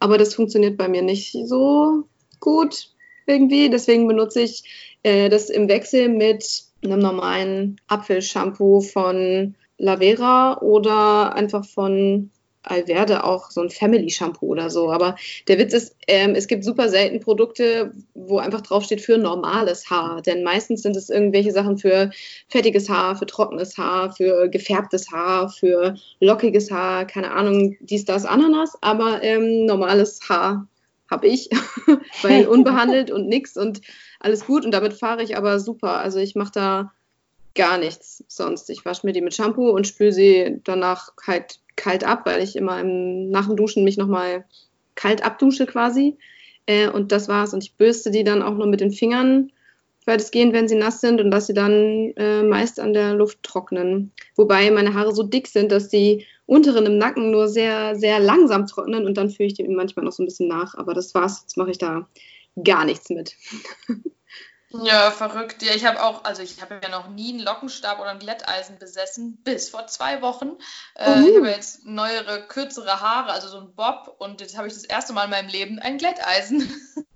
[0.00, 2.02] Aber das funktioniert bei mir nicht so
[2.40, 2.88] gut
[3.28, 3.70] irgendwie.
[3.70, 4.64] Deswegen benutze ich
[5.04, 12.30] äh, das im Wechsel mit einem normalen Apfelshampoo von Lavera oder einfach von
[12.66, 14.90] Alverde auch so ein Family Shampoo oder so.
[14.90, 15.16] Aber
[15.48, 20.20] der Witz ist, ähm, es gibt super selten Produkte, wo einfach draufsteht für normales Haar.
[20.22, 22.10] Denn meistens sind es irgendwelche Sachen für
[22.48, 28.24] fettiges Haar, für trockenes Haar, für gefärbtes Haar, für lockiges Haar, keine Ahnung, dies, das,
[28.24, 28.76] Ananas.
[28.82, 30.66] Aber ähm, normales Haar
[31.10, 31.48] habe ich,
[32.22, 33.80] weil unbehandelt und nix und
[34.18, 34.64] alles gut.
[34.64, 36.00] Und damit fahre ich aber super.
[36.00, 36.92] Also ich mache da
[37.54, 38.70] gar nichts sonst.
[38.70, 42.56] Ich wasche mir die mit Shampoo und spüle sie danach halt kalt ab, weil ich
[42.56, 44.44] immer im, nach dem Duschen mich nochmal
[44.94, 46.18] kalt abdusche quasi.
[46.66, 47.54] Äh, und das war's.
[47.54, 49.52] Und ich bürste die dann auch nur mit den Fingern
[50.06, 54.12] weitestgehend, wenn sie nass sind und lasse sie dann äh, meist an der Luft trocknen.
[54.36, 58.66] Wobei meine Haare so dick sind, dass die unteren im Nacken nur sehr, sehr langsam
[58.66, 60.74] trocknen und dann führe ich die manchmal noch so ein bisschen nach.
[60.76, 61.40] Aber das war's.
[61.42, 62.08] Jetzt mache ich da
[62.62, 63.34] gar nichts mit.
[64.84, 65.62] Ja, verrückt.
[65.62, 68.78] Ja, ich habe auch, also ich habe ja noch nie einen Lockenstab oder ein Glätteisen
[68.78, 70.56] besessen, bis vor zwei Wochen.
[70.94, 74.74] Äh, ich habe jetzt neuere, kürzere Haare, also so ein Bob und jetzt habe ich
[74.74, 76.60] das erste Mal in meinem Leben ein Glätteisen.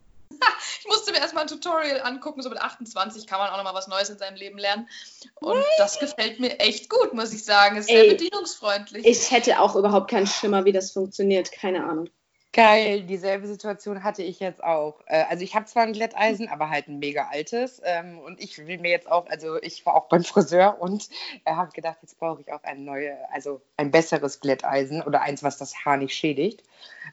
[0.80, 3.88] ich musste mir erstmal ein Tutorial angucken, so mit 28 kann man auch nochmal was
[3.88, 4.88] Neues in seinem Leben lernen.
[5.34, 7.76] Und das gefällt mir echt gut, muss ich sagen.
[7.76, 9.06] Ist sehr Ey, bedienungsfreundlich.
[9.06, 11.52] Ich hätte auch überhaupt keinen Schimmer, wie das funktioniert.
[11.52, 12.08] Keine Ahnung.
[12.52, 15.00] Geil, dieselbe Situation hatte ich jetzt auch.
[15.06, 17.80] Äh, Also ich habe zwar ein Glätteisen, aber halt ein mega altes.
[17.84, 21.08] Ähm, Und ich will mir jetzt auch, also ich war auch beim Friseur und
[21.46, 25.58] habe gedacht, jetzt brauche ich auch ein neues, also ein besseres Glätteisen oder eins, was
[25.58, 26.64] das Haar nicht schädigt.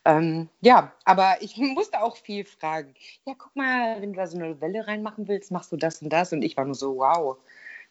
[0.06, 2.96] Ähm, ja, aber ich musste auch viel fragen.
[3.26, 6.10] Ja, guck mal, wenn du da so eine Welle reinmachen willst, machst du das und
[6.12, 6.34] das.
[6.34, 7.38] Und ich war nur so, wow,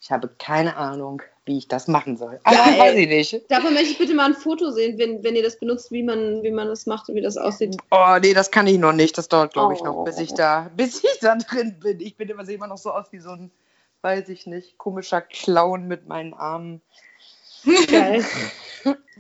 [0.01, 2.41] ich habe keine Ahnung, wie ich das machen soll.
[2.43, 2.79] Aber Geil.
[2.79, 3.51] weiß ich nicht.
[3.51, 6.43] Davon möchte ich bitte mal ein Foto sehen, wenn, wenn ihr das benutzt, wie man,
[6.43, 7.77] wie man das macht und wie das aussieht.
[7.91, 9.17] Oh, nee, das kann ich noch nicht.
[9.17, 10.05] Das dauert, glaube ich, noch, Oh.
[10.05, 12.01] bis ich da, bis ich da drin bin.
[12.01, 13.51] Ich bin immer, sehe immer noch so aus wie so ein,
[14.03, 16.83] weiß ich nicht, komischer Clown mit meinen Armen.
[17.89, 18.25] Geil.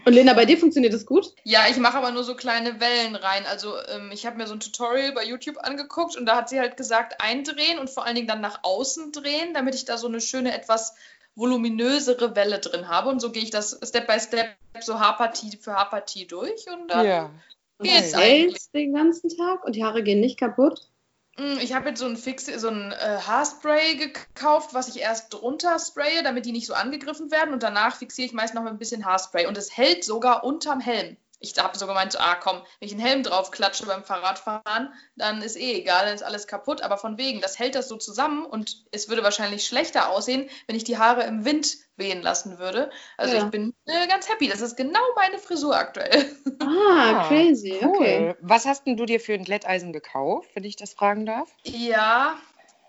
[0.05, 1.33] Und Lena, bei dir funktioniert das gut?
[1.43, 3.45] Ja, ich mache aber nur so kleine Wellen rein.
[3.51, 6.61] Also ähm, ich habe mir so ein Tutorial bei YouTube angeguckt und da hat sie
[6.61, 10.07] halt gesagt, eindrehen und vor allen Dingen dann nach außen drehen, damit ich da so
[10.07, 10.95] eine schöne, etwas
[11.37, 13.11] voluminösere Welle drin habe.
[13.11, 17.07] Und so gehe ich das Step by Step so Haarpartie für Haarpartie durch und dann
[17.07, 17.31] Ja.
[17.79, 18.71] Geht's du eigentlich.
[18.73, 20.91] den ganzen Tag und die Haare gehen nicht kaputt?
[21.37, 25.33] Mm, Ich habe jetzt so ein, Fix so ein äh, Haarspray gekauft, was ich erst
[25.33, 27.53] drunter spraye, damit die nicht so angegriffen werden.
[27.53, 29.47] Und danach fixiere ich meist noch mit ein bisschen Haarspray.
[29.47, 31.19] Und es hält sogar unterm Helm.
[31.39, 34.93] Ich habe so gemeint, so, ah komm, wenn ich einen Helm drauf klatsche beim Fahrradfahren,
[35.17, 36.81] dann ist eh egal, dann ist alles kaputt.
[36.81, 40.77] Aber von wegen, das hält das so zusammen und es würde wahrscheinlich schlechter aussehen, wenn
[40.77, 42.91] ich die Haare im Wind wehen lassen würde.
[43.19, 43.45] Also Ja.
[43.45, 44.49] ich bin äh, ganz happy.
[44.49, 46.35] Das ist genau meine Frisur aktuell.
[46.61, 47.91] Ah, Ah, crazy, Cool.
[47.97, 48.35] okay.
[48.41, 51.49] Was hast denn du dir für ein Glätteisen gekauft, wenn ich das fragen darf?
[51.65, 52.39] Ja,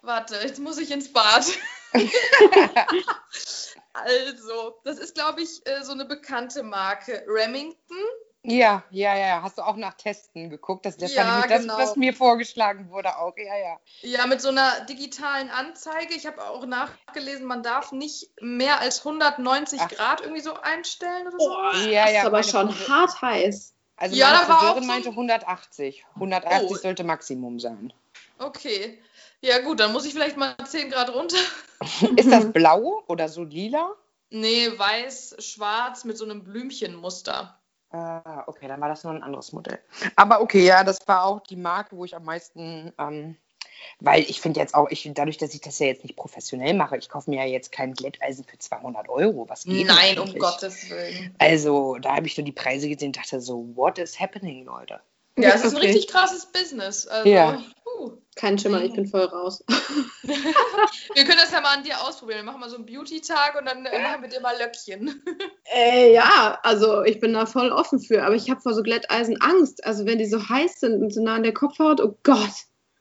[0.01, 1.45] warte, jetzt muss ich ins Bad.
[3.93, 7.23] also, das ist, glaube ich, äh, so eine bekannte Marke.
[7.27, 7.97] Remington.
[8.49, 9.41] Ja, ja, ja.
[9.41, 10.85] Hast du auch nach Testen geguckt?
[10.85, 11.77] Das, das Ja, war nämlich das, genau.
[11.77, 13.35] was mir vorgeschlagen wurde auch.
[13.35, 13.77] Ja, ja.
[14.01, 16.13] Ja, mit so einer digitalen Anzeige.
[16.13, 19.89] Ich habe auch nachgelesen, man darf nicht mehr als 190 Ach.
[19.89, 21.49] Grad irgendwie so einstellen oder so.
[21.49, 23.73] Boah, Ja, das ja, ist aber schon Friseur- hart heiß.
[23.97, 26.05] Also Ja, meine da war auch Friseurin so meinte ein- 180.
[26.15, 26.75] 180 Oh.
[26.75, 27.91] sollte Maximum sein.
[28.39, 28.97] Okay.
[29.41, 31.35] Ja, gut, dann muss ich vielleicht mal 10 Grad runter.
[32.15, 33.91] Ist das blau oder so lila?
[34.29, 37.56] Nee, weiß, schwarz mit so einem Blümchenmuster.
[37.91, 39.79] Ah, okay, dann war das nur ein anderes Modell.
[40.15, 43.37] Aber okay, ja, das war auch die Marke, wo ich am meisten, ähm,
[43.99, 46.97] weil ich finde jetzt auch, ich, dadurch, dass ich das ja jetzt nicht professionell mache,
[46.97, 49.47] ich kaufe mir ja jetzt kein Glätteisen für 200 Euro.
[49.47, 50.37] Was geht Nein, um?
[50.37, 51.33] Gottes Willen.
[51.37, 54.99] Also, da habe ich so die Preise gesehen und dachte so, what is happening, Leute?
[55.37, 57.07] Ja, es ist ein richtig krasses Business.
[57.07, 57.63] Also, Ja.
[57.83, 58.17] puh.
[58.37, 59.63] Kein Schimmer, ich bin voll raus.
[59.67, 62.39] wir können das ja mal an dir ausprobieren.
[62.39, 65.23] Wir machen mal so einen Beauty-Tag und dann äh, machen wir dir mal Löckchen.
[65.69, 69.39] Äh, ja, also ich bin da voll offen für, aber ich habe vor so Glätteisen
[69.41, 69.85] Angst.
[69.85, 72.53] Also wenn die so heiß sind und so nah an der Kopfhaut, oh Gott.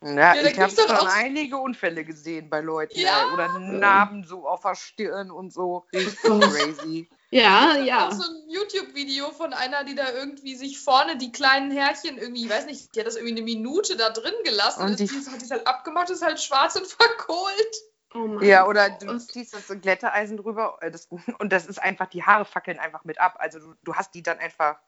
[0.03, 2.99] Ja, ja ich habe schon einige Unfälle gesehen bei Leuten.
[2.99, 3.32] Ja.
[3.32, 5.87] Oder Narben so auf der Stirn und so.
[5.93, 7.09] Richtig crazy.
[7.31, 8.09] Ja, ja.
[8.09, 12.45] Auch so ein YouTube-Video von einer, die da irgendwie sich vorne die kleinen Härchen irgendwie,
[12.45, 15.09] ich weiß nicht, die hat das irgendwie eine Minute da drin gelassen und, und die,
[15.09, 17.77] hat die halt abgemacht, ist halt schwarz und verkohlt.
[18.14, 21.09] Oh ja, oder du ziehst das Glätteisen drüber äh, das,
[21.39, 23.35] und das ist einfach, die Haare fackeln einfach mit ab.
[23.39, 24.79] Also du, du hast die dann einfach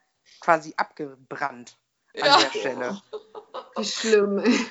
[0.41, 1.77] quasi abgebrannt
[2.15, 2.39] an ja.
[2.39, 3.03] der Stelle.
[3.77, 4.71] Wie schlimm.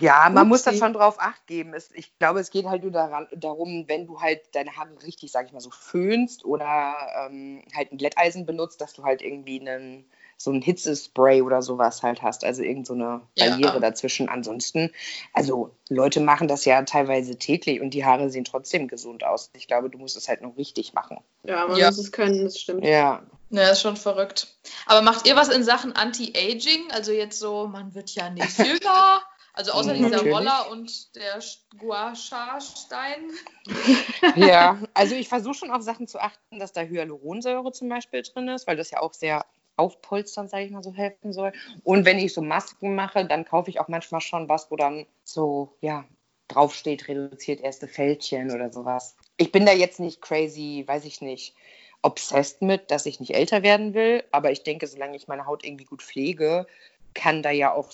[0.00, 0.48] Ja, man Upsi.
[0.48, 1.72] muss da schon drauf acht geben.
[1.74, 5.30] Es, ich glaube, es geht halt nur daran, darum, wenn du halt deine Haare richtig,
[5.30, 6.94] sag ich mal, so föhnst oder
[7.26, 10.04] ähm, halt ein Glätteisen benutzt, dass du halt irgendwie einen,
[10.36, 12.44] so ein Hitzespray oder sowas halt hast.
[12.44, 13.80] Also irgend so eine Barriere ja.
[13.80, 14.28] dazwischen.
[14.28, 14.90] Ansonsten,
[15.32, 19.50] also Leute machen das ja teilweise täglich und die Haare sehen trotzdem gesund aus.
[19.54, 21.18] Ich glaube, du musst es halt noch richtig machen.
[21.44, 21.86] Ja, man ja.
[21.86, 22.84] muss es können, das stimmt.
[22.84, 23.22] Ja.
[23.50, 24.58] Ja, ist schon verrückt.
[24.86, 26.90] Aber macht ihr was in Sachen Anti-Aging?
[26.90, 29.22] Also jetzt so, man wird ja nicht jünger.
[29.58, 31.40] Also außer mhm, dieser Roller und der
[31.78, 33.32] Gua Sha-Stein.
[34.36, 38.46] Ja, also ich versuche schon auf Sachen zu achten, dass da Hyaluronsäure zum Beispiel drin
[38.46, 39.44] ist, weil das ja auch sehr
[39.76, 41.52] aufpolstern, sage ich mal so, helfen soll.
[41.82, 45.06] Und wenn ich so Masken mache, dann kaufe ich auch manchmal schon was, wo dann
[45.24, 46.04] so, ja,
[46.46, 49.16] draufsteht, reduziert erste Fältchen oder sowas.
[49.38, 51.56] Ich bin da jetzt nicht crazy, weiß ich nicht,
[52.02, 55.64] obsessed mit, dass ich nicht älter werden will, aber ich denke, solange ich meine Haut
[55.64, 56.68] irgendwie gut pflege,
[57.14, 57.90] kann da ja auch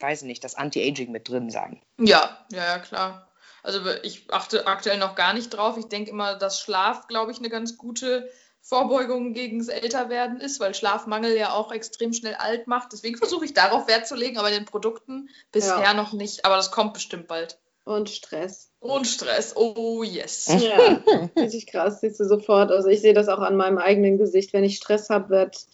[0.00, 1.80] weiß nicht, das Anti-Aging mit drin sein.
[1.98, 3.28] Ja, ja, ja, klar.
[3.62, 5.76] Also ich achte aktuell noch gar nicht drauf.
[5.76, 8.30] Ich denke immer, dass Schlaf, glaube ich, eine ganz gute
[8.62, 12.92] Vorbeugung gegen das Älterwerden ist, weil Schlafmangel ja auch extrem schnell alt macht.
[12.92, 15.94] Deswegen versuche ich darauf Wert zu legen, aber in den Produkten bisher ja.
[15.94, 16.44] noch nicht.
[16.44, 17.58] Aber das kommt bestimmt bald.
[17.84, 18.70] Und Stress.
[18.80, 20.48] Und Stress, oh yes.
[20.48, 21.02] Ja,
[21.36, 22.70] richtig krass, siehst du sofort.
[22.70, 24.52] Also ich sehe das auch an meinem eigenen Gesicht.
[24.52, 25.66] Wenn ich Stress habe, wird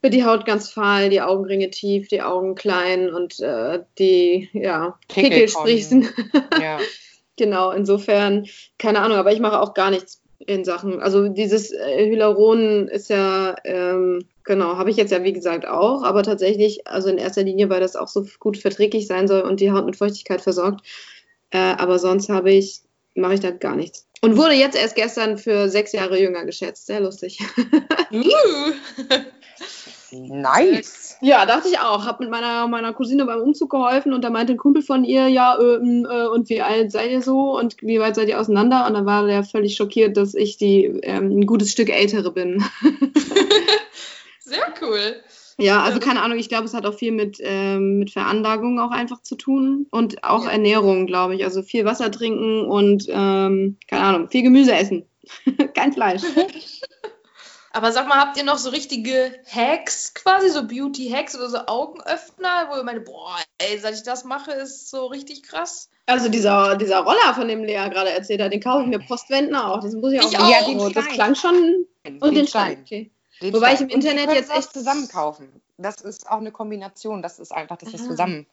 [0.00, 4.98] wird die Haut ganz fahl, die Augenringe tief, die Augen klein und äh, die ja,
[5.08, 6.08] Pickel sprießen.
[6.60, 6.78] Ja.
[7.36, 8.46] genau, insofern,
[8.78, 11.00] keine Ahnung, aber ich mache auch gar nichts in Sachen.
[11.00, 16.04] Also dieses äh, Hyaluron ist ja, ähm, genau, habe ich jetzt ja wie gesagt auch,
[16.04, 19.60] aber tatsächlich, also in erster Linie, weil das auch so gut verträglich sein soll und
[19.60, 20.86] die Haut mit Feuchtigkeit versorgt.
[21.50, 22.82] Äh, aber sonst habe ich,
[23.14, 24.06] mache ich da gar nichts.
[24.20, 26.86] Und wurde jetzt erst gestern für sechs Jahre jünger geschätzt.
[26.86, 27.38] Sehr lustig.
[28.12, 28.22] uh.
[30.12, 31.16] Nice.
[31.20, 32.04] Ja, dachte ich auch.
[32.06, 35.28] Hab mit meiner, meiner Cousine beim Umzug geholfen und da meinte ein Kumpel von ihr,
[35.28, 38.86] ja, äh, äh, und wie alt seid ihr so und wie weit seid ihr auseinander?
[38.86, 42.64] Und dann war der völlig schockiert, dass ich die ähm, ein gutes Stück ältere bin.
[44.40, 45.16] Sehr cool.
[45.60, 48.92] Ja, also keine Ahnung, ich glaube, es hat auch viel mit, ähm, mit Veranlagung auch
[48.92, 50.52] einfach zu tun und auch ja.
[50.52, 51.44] Ernährung, glaube ich.
[51.44, 55.04] Also viel Wasser trinken und, ähm, keine Ahnung, viel Gemüse essen.
[55.74, 56.22] Kein Fleisch.
[57.72, 62.68] Aber sag mal, habt ihr noch so richtige Hacks quasi, so Beauty-Hacks oder so Augenöffner,
[62.70, 65.90] wo ihr meint, boah, ey, seit ich das mache, ist so richtig krass?
[66.06, 69.70] Also dieser, dieser Roller, von dem Lea gerade erzählt hat, den kaufe ich mir Postwendner
[69.70, 69.82] auch.
[69.82, 70.50] Das muss ich auch, ich auch.
[70.50, 71.86] Ja, den das klang schon.
[72.06, 72.80] Den und den Stein.
[72.80, 73.10] Okay.
[73.42, 73.88] Den Wobei Stein.
[73.88, 75.60] ich im Internet jetzt echt zusammen kaufen.
[75.76, 77.22] Das ist auch eine Kombination.
[77.22, 78.46] Das ist einfach, dass das zusammen.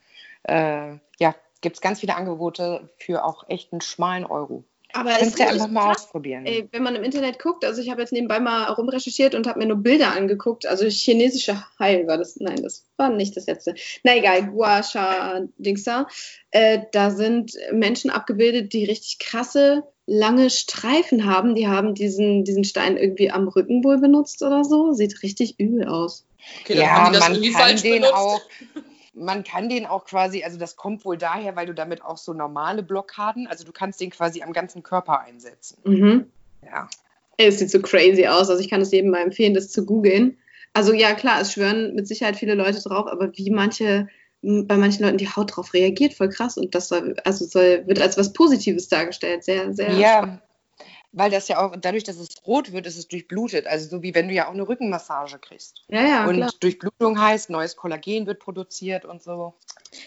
[0.43, 4.63] Äh, ja, gibt es ganz viele Angebote für auch echt einen schmalen Euro.
[4.95, 6.45] Aber es ist ja einfach mal krass, ausprobieren.
[6.45, 9.59] Ey, wenn man im Internet guckt, also ich habe jetzt nebenbei mal rumrecherchiert und habe
[9.59, 10.65] mir nur Bilder angeguckt.
[10.65, 12.37] Also chinesische Heil war das.
[12.37, 13.75] Nein, das war nicht das letzte.
[14.03, 16.07] Na egal, Gua Sha Dingsa.
[16.51, 21.55] Äh, da sind Menschen abgebildet, die richtig krasse, lange Streifen haben.
[21.55, 24.93] Die haben diesen, diesen Stein irgendwie am Rücken wohl benutzt oder so.
[24.93, 26.25] Sieht richtig übel aus.
[26.61, 28.13] Okay, ja, man kann den benutzt.
[28.13, 28.41] auch
[29.15, 32.33] man kann den auch quasi, also das kommt wohl daher, weil du damit auch so
[32.33, 35.77] normale Blockaden, also du kannst den quasi am ganzen Körper einsetzen.
[35.85, 36.25] Mhm.
[36.61, 36.89] Ja.
[37.37, 40.37] Es sieht so crazy aus, also ich kann es jedem mal empfehlen, das zu googeln.
[40.73, 44.07] Also ja, klar, es schwören mit Sicherheit viele Leute drauf, aber wie manche
[44.41, 46.55] bei manchen Leuten die Haut drauf reagiert, voll krass.
[46.55, 49.43] Und das soll, also soll, wird als was Positives dargestellt.
[49.43, 50.41] Sehr, sehr ja, spannend
[51.15, 53.67] weil das ja auch, dadurch, dass es rot wird, ist es durchblutet.
[53.67, 55.81] Also so wie wenn du ja auch eine Rückenmassage kriegst.
[55.87, 56.27] Ja, ja.
[56.27, 56.51] Und klar.
[56.59, 59.53] Durchblutung heißt, neues Kollagen wird produziert und so.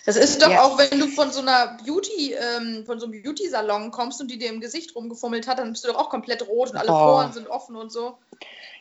[0.05, 0.63] Das ist doch ja.
[0.63, 4.39] auch, wenn du von so einer Beauty, ähm, von so einem Beauty-Salon kommst und die
[4.39, 6.99] dir im Gesicht rumgefummelt hat, dann bist du doch auch komplett rot und alle oh.
[6.99, 8.19] Poren sind offen und so.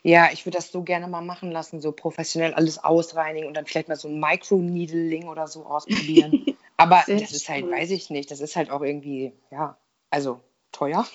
[0.03, 3.65] Ja, ich würde das so gerne mal machen lassen, so professionell alles ausreinigen und dann
[3.65, 6.45] vielleicht mal so ein Micro-Needling oder so ausprobieren.
[6.77, 9.77] Aber das ist halt, weiß ich nicht, das ist halt auch irgendwie, ja,
[10.09, 10.41] also
[10.73, 11.07] teuer.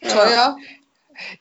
[0.00, 0.56] Teuer?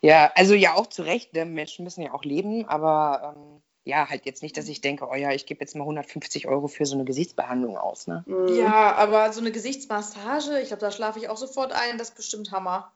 [0.01, 1.45] Ja, also ja auch zu Recht, ne?
[1.45, 5.15] Menschen müssen ja auch leben, aber ähm, ja, halt jetzt nicht, dass ich denke, oh
[5.15, 8.07] ja, ich gebe jetzt mal 150 Euro für so eine Gesichtsbehandlung aus.
[8.07, 8.23] Ne?
[8.27, 8.47] Mhm.
[8.47, 12.15] Ja, aber so eine Gesichtsmassage, ich glaube, da schlafe ich auch sofort ein, das ist
[12.15, 12.91] bestimmt Hammer.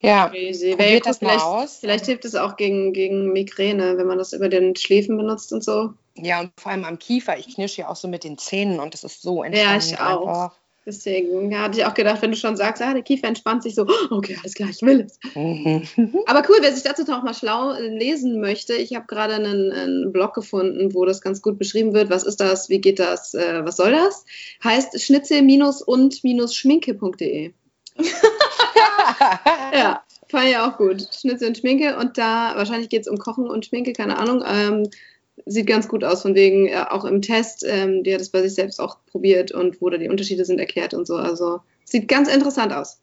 [0.00, 0.70] Ja, Crazy.
[0.70, 1.78] probiert das mal vielleicht, aus.
[1.78, 5.64] Vielleicht hilft es auch gegen, gegen Migräne, wenn man das über den Schläfen benutzt und
[5.64, 5.92] so.
[6.14, 7.36] Ja, und vor allem am Kiefer.
[7.36, 10.00] Ich knirsche ja auch so mit den Zähnen und das ist so Ja, entspannend ich
[10.00, 10.26] auch.
[10.26, 10.56] einfach.
[10.88, 13.74] Deswegen ja, hatte ich auch gedacht, wenn du schon sagst, ah, der Kiefer entspannt sich
[13.74, 15.18] so, okay, alles klar, ich will es.
[15.34, 15.82] Mhm.
[16.24, 20.12] Aber cool, wer sich dazu noch mal schlau lesen möchte, ich habe gerade einen, einen
[20.12, 22.08] Blog gefunden, wo das ganz gut beschrieben wird.
[22.08, 22.70] Was ist das?
[22.70, 23.34] Wie geht das?
[23.34, 24.24] Äh, was soll das?
[24.64, 27.52] Heißt schnitzel-und-schminke.de.
[29.72, 31.06] Ja, fand ich auch gut.
[31.12, 34.42] Schnitzel und Schminke und da, wahrscheinlich geht es um Kochen und Schminke, keine Ahnung.
[34.46, 34.88] Ähm,
[35.46, 37.64] sieht ganz gut aus, von wegen äh, auch im Test.
[37.66, 40.58] Ähm, die hat es bei sich selbst auch probiert und wo da die Unterschiede sind
[40.58, 41.16] erklärt und so.
[41.16, 43.00] Also sieht ganz interessant aus.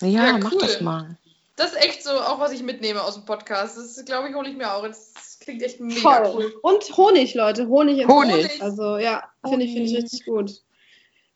[0.00, 0.58] ja, Ja, mach cool.
[0.60, 1.18] das mal.
[1.56, 3.76] Das ist echt so auch, was ich mitnehme aus dem Podcast.
[3.76, 4.82] Das, glaube ich, hole ich mir auch.
[4.82, 6.32] Das klingt echt mega Voll.
[6.34, 6.54] cool.
[6.62, 7.68] Und Honig, Leute.
[7.68, 8.34] Honig im Honig.
[8.34, 8.62] Honig.
[8.62, 10.62] Also ja, finde ich, finde ich richtig gut.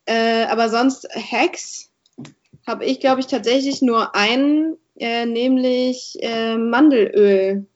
[0.06, 1.90] Äh, aber sonst Hacks
[2.66, 7.66] habe ich, glaube ich, tatsächlich nur einen, äh, nämlich äh, Mandelöl.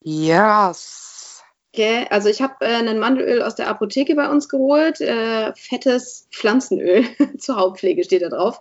[0.00, 1.11] Yes.
[1.72, 2.06] Gell?
[2.10, 7.04] Also ich habe äh, ein Mandelöl aus der Apotheke bei uns geholt, äh, fettes Pflanzenöl
[7.38, 8.60] zur Hautpflege steht da drauf,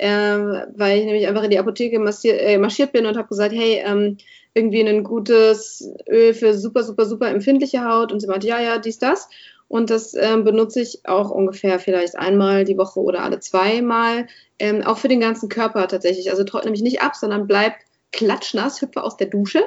[0.00, 3.82] ähm, weil ich nämlich einfach in die Apotheke äh, marschiert bin und habe gesagt, hey,
[3.86, 4.16] ähm,
[4.54, 8.78] irgendwie ein gutes Öl für super, super, super empfindliche Haut und sie meinte, ja, ja,
[8.78, 9.28] dies, das.
[9.68, 14.26] Und das ähm, benutze ich auch ungefähr vielleicht einmal die Woche oder alle zweimal,
[14.58, 16.30] ähm, auch für den ganzen Körper tatsächlich.
[16.30, 17.74] Also trockne mich nicht ab, sondern bleib
[18.10, 19.62] klatschnass, hüpfe aus der Dusche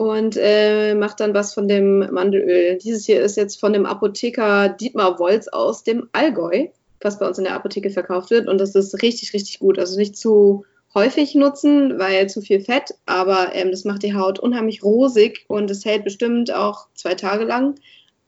[0.00, 2.78] und äh, macht dann was von dem Mandelöl.
[2.78, 6.68] Dieses hier ist jetzt von dem Apotheker Dietmar Wolz aus dem Allgäu,
[7.02, 8.48] was bei uns in der Apotheke verkauft wird.
[8.48, 9.78] Und das ist richtig, richtig gut.
[9.78, 14.38] Also nicht zu häufig nutzen, weil zu viel Fett, aber ähm, das macht die Haut
[14.38, 17.74] unheimlich rosig und es hält bestimmt auch zwei Tage lang.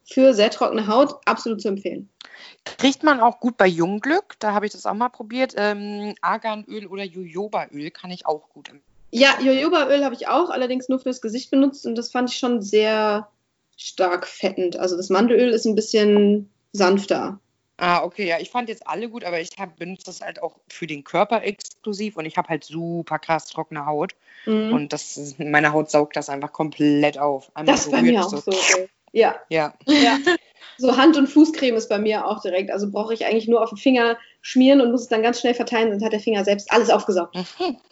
[0.05, 2.11] Für sehr trockene Haut absolut zu empfehlen.
[2.65, 4.35] Kriegt man auch gut bei Jungglück.
[4.41, 5.55] Da habe ich das auch mal probiert.
[5.57, 8.92] Ähm, Arganöl oder Jojobaöl kann ich auch gut empfehlen.
[9.15, 12.63] Ja, Jojobaöl habe ich auch, allerdings nur fürs Gesicht benutzt und das fand ich schon
[12.63, 13.29] sehr
[13.77, 14.77] stark fettend.
[14.77, 17.39] Also das Mandelöl ist ein bisschen sanfter.
[17.77, 20.57] Ah, okay, ja, ich fand jetzt alle gut, aber ich hab, benutze das halt auch
[20.69, 24.15] für den Körper exklusiv und ich habe halt super krass trockene Haut
[24.47, 24.73] Mhm.
[24.73, 27.51] und das meine Haut saugt das einfach komplett auf.
[27.55, 28.51] Einmal das ist bei mir auch ist so.
[28.51, 28.89] ey.
[29.13, 30.19] Ja, Ja, ja.
[30.79, 32.71] So Hand- und Fußcreme ist bei mir auch direkt.
[32.71, 35.55] Also brauche ich eigentlich nur auf den Finger schmieren und muss es dann ganz schnell
[35.55, 37.37] verteilen, sonst hat der Finger selbst alles aufgesaugt.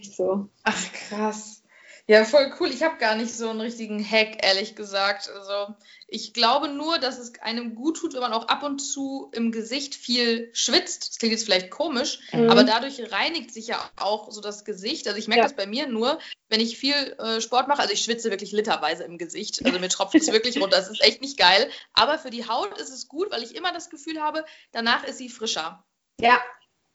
[0.00, 0.48] So.
[0.64, 1.62] Ach, krass.
[2.10, 2.70] Ja, voll cool.
[2.70, 5.28] Ich habe gar nicht so einen richtigen Hack, ehrlich gesagt.
[5.28, 5.74] Also,
[6.06, 9.52] ich glaube nur, dass es einem gut tut, wenn man auch ab und zu im
[9.52, 11.10] Gesicht viel schwitzt.
[11.10, 12.48] Das klingt jetzt vielleicht komisch, Mhm.
[12.48, 15.06] aber dadurch reinigt sich ja auch so das Gesicht.
[15.06, 15.48] Also, ich merke Ja.
[15.48, 16.18] das bei mir nur,
[16.48, 17.82] wenn ich viel äh, Sport mache.
[17.82, 19.62] Also, ich schwitze wirklich literweise im Gesicht.
[19.62, 20.78] Also, mir tropft es wirklich runter.
[20.78, 21.70] Das ist echt nicht geil.
[21.92, 25.18] Aber für die Haut ist es gut, weil ich immer das Gefühl habe, danach ist
[25.18, 25.84] sie frischer.
[26.18, 26.40] Ja,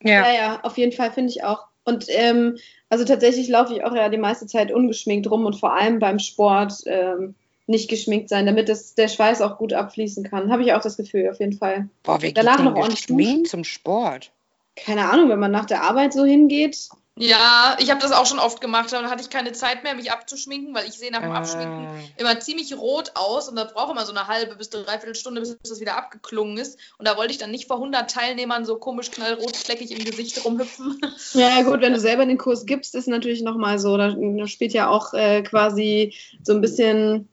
[0.02, 0.26] ja.
[0.28, 1.68] ja, ja, auf jeden Fall finde ich auch.
[1.86, 2.58] Und ähm,
[2.90, 6.20] also tatsächlich laufe ich auch ja die meiste Zeit ungeschminkt rum und vor allem beim
[6.20, 10.52] Sport ähm, nicht geschminkt sein, damit das, der Schweiß auch gut abfließen kann.
[10.52, 11.90] Habe ich auch das Gefühl, auf jeden Fall.
[12.04, 13.18] Boah, wer Danach noch ordentlich duschen?
[13.18, 14.32] geschminkt zum Sport?
[14.76, 16.90] Keine Ahnung, wenn man nach der Arbeit so hingeht.
[17.16, 18.92] Ja, ich habe das auch schon oft gemacht.
[18.92, 21.36] Dann hatte ich keine Zeit mehr, mich abzuschminken, weil ich sehe nach dem Ah.
[21.36, 21.88] Abschminken
[22.18, 25.56] immer ziemlich rot aus und da braucht immer so eine halbe bis dreiviertel Stunde, bis
[25.62, 26.80] das wieder abgeklungen ist.
[26.98, 30.44] Und da wollte ich dann nicht vor 100 Teilnehmern so komisch knallrot fleckig im Gesicht
[30.44, 31.00] rumhüpfen.
[31.34, 33.98] Ja, gut, wenn du selber den Kurs gibst, ist natürlich nochmal so.
[33.98, 34.16] Da,
[34.48, 37.28] spielt ja auch äh, quasi so ein bisschen,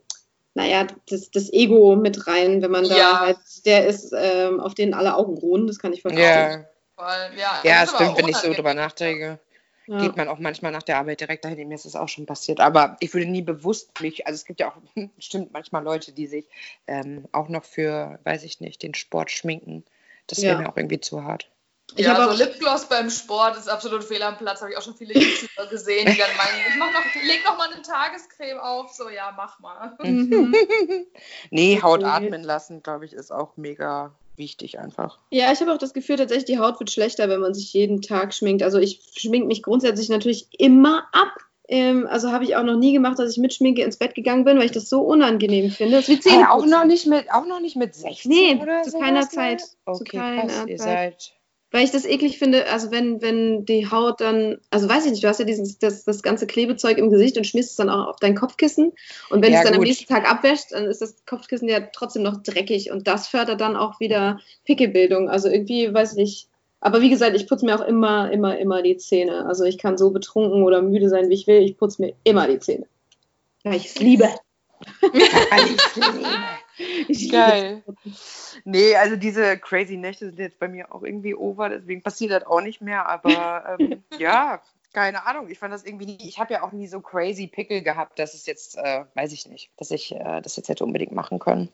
[0.55, 3.21] naja, das, das Ego mit rein, wenn man da Ja.
[3.21, 6.25] halt, der ist, ähm, auf den alle Augen ruhen, das kann ich verstehen.
[6.25, 6.67] Ja,
[7.37, 9.39] ja, ja aber stimmt, wenn ich so drüber nachdenke.
[9.91, 9.99] Ja.
[9.99, 11.67] Geht man auch manchmal nach der Arbeit direkt dahin.
[11.67, 12.61] Mir ist das auch schon passiert.
[12.61, 14.77] Aber ich würde nie bewusst mich, also es gibt ja auch,
[15.19, 16.47] stimmt, manchmal Leute, die sich
[16.87, 19.85] ähm, auch noch für, weiß ich nicht, den Sport schminken.
[20.29, 20.61] Das wäre Ja.
[20.61, 21.51] mir auch irgendwie zu hart.
[21.97, 24.61] Ich ja, hab so auch- Lipgloss beim Sport ist absolut fehl am Platz.
[24.61, 27.59] Habe ich auch schon viele YouTuber gesehen, die dann meinen, ich mach noch, leg noch
[27.59, 28.93] mal eine Tagescreme auf.
[28.93, 29.97] So, ja, mach mal.
[30.01, 30.55] Mhm.
[31.51, 32.09] nee, Haut Okay.
[32.27, 35.19] atmen lassen, glaube ich, ist auch mega wichtig einfach.
[35.31, 38.01] Ja, ich habe auch das Gefühl, tatsächlich, die Haut wird schlechter, wenn man sich jeden
[38.03, 38.63] Tag schminkt.
[38.63, 41.35] Also ich schminke mich grundsätzlich natürlich immer ab.
[41.69, 44.45] Ähm, also habe ich auch noch nie gemacht, dass ich mit Schminke ins Bett gegangen
[44.45, 45.97] bin, weil ich das so unangenehm finde.
[45.97, 46.51] Das ist wie Hey, Zähneputzen.
[46.75, 49.29] auch, noch nicht mit, auch noch nicht mit 16 Nee, oder zu keiner ne?
[49.29, 49.61] Zeit.
[49.61, 51.23] Zu Okay, keiner krass, ihr Zeit.
[51.23, 51.33] seid...
[51.73, 55.23] Weil ich das eklig finde, also wenn, wenn die Haut dann, also weiß ich nicht,
[55.23, 58.09] du hast ja dieses, das, das ganze Klebezeug im Gesicht und schmierst es dann auch
[58.09, 58.93] auf dein Kopfkissen.
[59.31, 59.87] Und wenn Ja, du es dann am gut.
[59.87, 63.77] nächsten Tag abwäscht, dann ist das Kopfkissen ja trotzdem noch dreckig und das fördert dann
[63.77, 65.29] auch wieder Pickelbildung.
[65.29, 66.49] Also irgendwie, weiß ich nicht.
[66.81, 69.47] Aber wie gesagt, ich putze mir auch immer, immer, immer die Zähne.
[69.47, 71.63] Also ich kann so betrunken oder müde sein, wie ich will.
[71.63, 72.87] Ich putze mir immer die Zähne.
[73.65, 74.29] Ja, ich es liebe.
[77.09, 77.83] Ich Geil.
[78.65, 82.47] Nee, also diese crazy Nächte sind jetzt bei mir auch irgendwie over, deswegen passiert das
[82.47, 83.07] auch nicht mehr.
[83.07, 84.61] Aber ähm, ja,
[84.93, 85.49] keine Ahnung.
[85.49, 86.19] Ich fand das irgendwie nie.
[86.21, 89.47] Ich habe ja auch nie so crazy Pickel gehabt, dass es jetzt, äh, weiß ich
[89.47, 91.69] nicht, dass ich äh, das jetzt hätte unbedingt machen können.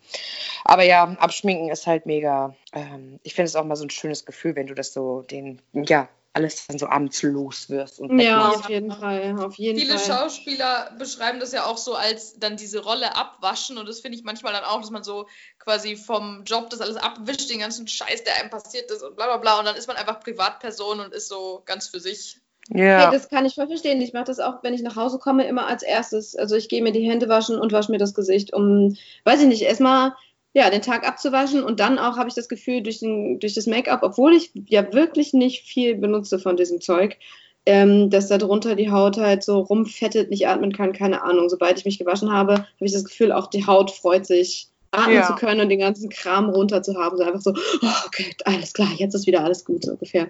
[0.65, 2.55] Aber ja, abschminken ist halt mega.
[2.73, 5.61] Ähm, ich finde es auch mal so ein schönes Gefühl, wenn du das so den,
[5.73, 7.99] ja, alles dann so abends los wirst.
[7.99, 9.37] Und ja, auf jeden Fall.
[9.39, 10.19] Auf jeden Viele Fall.
[10.19, 14.25] Schauspieler beschreiben das ja auch so als dann diese Rolle abwaschen und das finde ich
[14.25, 15.27] manchmal dann auch, dass man so
[15.59, 19.27] quasi vom Job das alles abwischt, den ganzen Scheiß, der einem passiert ist und bla
[19.27, 22.37] bla bla und dann ist man einfach Privatperson und ist so ganz für sich.
[22.69, 23.05] Ja.
[23.05, 24.01] Hey, das kann ich voll verstehen.
[24.01, 26.37] Ich mache das auch, wenn ich nach Hause komme, immer als erstes.
[26.37, 29.47] Also ich gehe mir die Hände waschen und wasche mir das Gesicht, um, weiß ich
[29.47, 30.15] nicht, erstmal
[30.57, 33.67] ja, den Tag abzuwaschen und dann auch habe ich das Gefühl, durch, den, durch das
[33.67, 37.19] Make-up, obwohl ich ja wirklich nicht viel benutze von diesem Zeug,
[37.67, 41.51] ähm, dass da drunter die Haut halt so rumfettet, nicht atmen kann, keine Ahnung.
[41.51, 45.17] Sobald ich mich gewaschen habe, habe ich das Gefühl, auch die Haut freut sich, atmen
[45.17, 45.27] ja.
[45.27, 47.19] zu können und den ganzen Kram runter zu haben.
[47.19, 47.53] So einfach so,
[47.83, 50.29] oh, okay, alles klar, jetzt ist wieder alles gut, so ungefähr.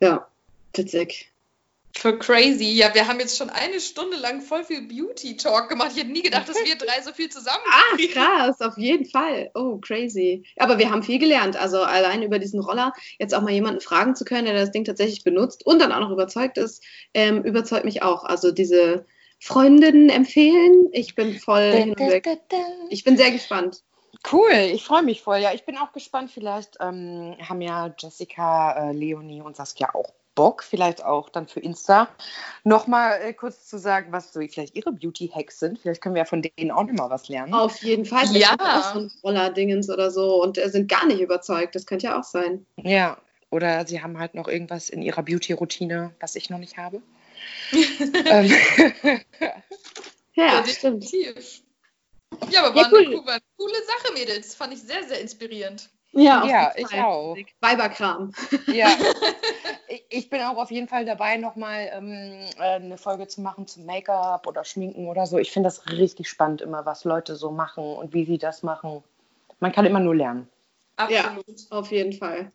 [0.00, 0.26] Ja,
[0.74, 1.30] witzig.
[1.94, 2.72] Für crazy.
[2.72, 5.90] Ja, wir haben jetzt schon eine Stunde lang voll viel Beauty-Talk gemacht.
[5.92, 7.62] Ich hätte nie gedacht, dass wir drei so viel zusammen.
[7.66, 9.50] Ah, krass, auf jeden Fall.
[9.54, 10.44] Oh, crazy.
[10.56, 11.56] Aber wir haben viel gelernt.
[11.56, 14.84] Also allein über diesen Roller jetzt auch mal jemanden fragen zu können, der das Ding
[14.84, 16.82] tatsächlich benutzt und dann auch noch überzeugt ist,
[17.14, 18.24] ähm, überzeugt mich auch.
[18.24, 19.04] Also diese
[19.38, 20.88] Freundinnen empfehlen.
[20.92, 22.26] Ich bin voll hinweg.
[22.88, 23.82] Ich bin sehr gespannt.
[24.30, 25.38] Cool, ich freue mich voll.
[25.38, 26.30] Ja, ich bin auch gespannt.
[26.32, 31.60] Vielleicht ähm, haben ja Jessica, äh, Leonie und Saskia auch Bock, vielleicht auch dann für
[31.60, 32.08] Insta,
[32.64, 35.78] nochmal äh, kurz zu sagen, was so vielleicht ihre Beauty-Hacks sind.
[35.78, 37.54] Vielleicht können wir ja von denen auch nochmal was lernen.
[37.54, 38.24] Auf jeden Fall.
[38.36, 38.56] Ja.
[38.58, 41.74] Auch so ein Roller-Dingens oder so und äh, sind gar nicht überzeugt.
[41.74, 42.66] Das könnte ja auch sein.
[42.76, 43.18] Ja,
[43.50, 47.02] oder sie haben halt noch irgendwas in ihrer Beauty-Routine, was ich noch nicht habe.
[47.72, 48.50] ähm.
[50.34, 51.04] ja, ja, stimmt.
[52.50, 53.06] Ja, aber war, ja, cool.
[53.06, 54.54] eine, war eine coole Sache, Mädels.
[54.54, 55.90] Fand ich sehr, sehr inspirierend.
[56.12, 57.36] Ja, ja ich auch.
[57.60, 58.32] Weiberkram.
[58.66, 58.88] Ja.
[60.08, 63.86] ich bin auch auf jeden Fall dabei, nochmal ähm, äh, eine Folge zu machen zum
[63.86, 65.38] Make-up oder Schminken oder so.
[65.38, 69.02] Ich finde das richtig spannend immer, was Leute so machen und wie sie das machen.
[69.60, 70.48] Man kann immer nur lernen.
[70.96, 71.44] Absolut.
[71.46, 72.52] Ja, auf jeden Fall.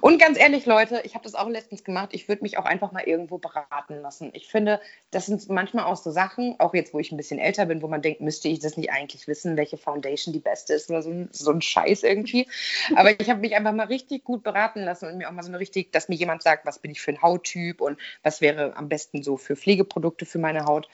[0.00, 2.10] Und ganz ehrlich, Leute, ich habe das auch letztens gemacht.
[2.12, 4.30] Ich würde mich auch einfach mal irgendwo beraten lassen.
[4.32, 7.66] Ich finde, das sind manchmal auch so Sachen, auch jetzt, wo ich ein bisschen älter
[7.66, 10.90] bin, wo man denkt, müsste ich das nicht eigentlich wissen, welche Foundation die beste ist
[10.90, 12.48] oder so, ein, so ein Scheiß irgendwie.
[12.96, 15.50] Aber ich habe mich einfach mal richtig gut beraten lassen und mir auch mal so
[15.50, 18.76] eine richtig, dass mir jemand sagt, was bin ich für ein Hauttyp und was wäre
[18.76, 20.88] am besten so für Pflegeprodukte für meine Haut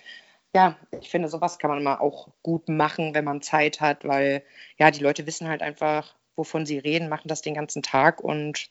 [0.55, 4.43] ja, ich finde, sowas kann man immer auch gut machen, wenn man Zeit hat, weil
[4.79, 8.69] ja, die Leute wissen halt einfach, wovon sie reden, machen das den ganzen Tag und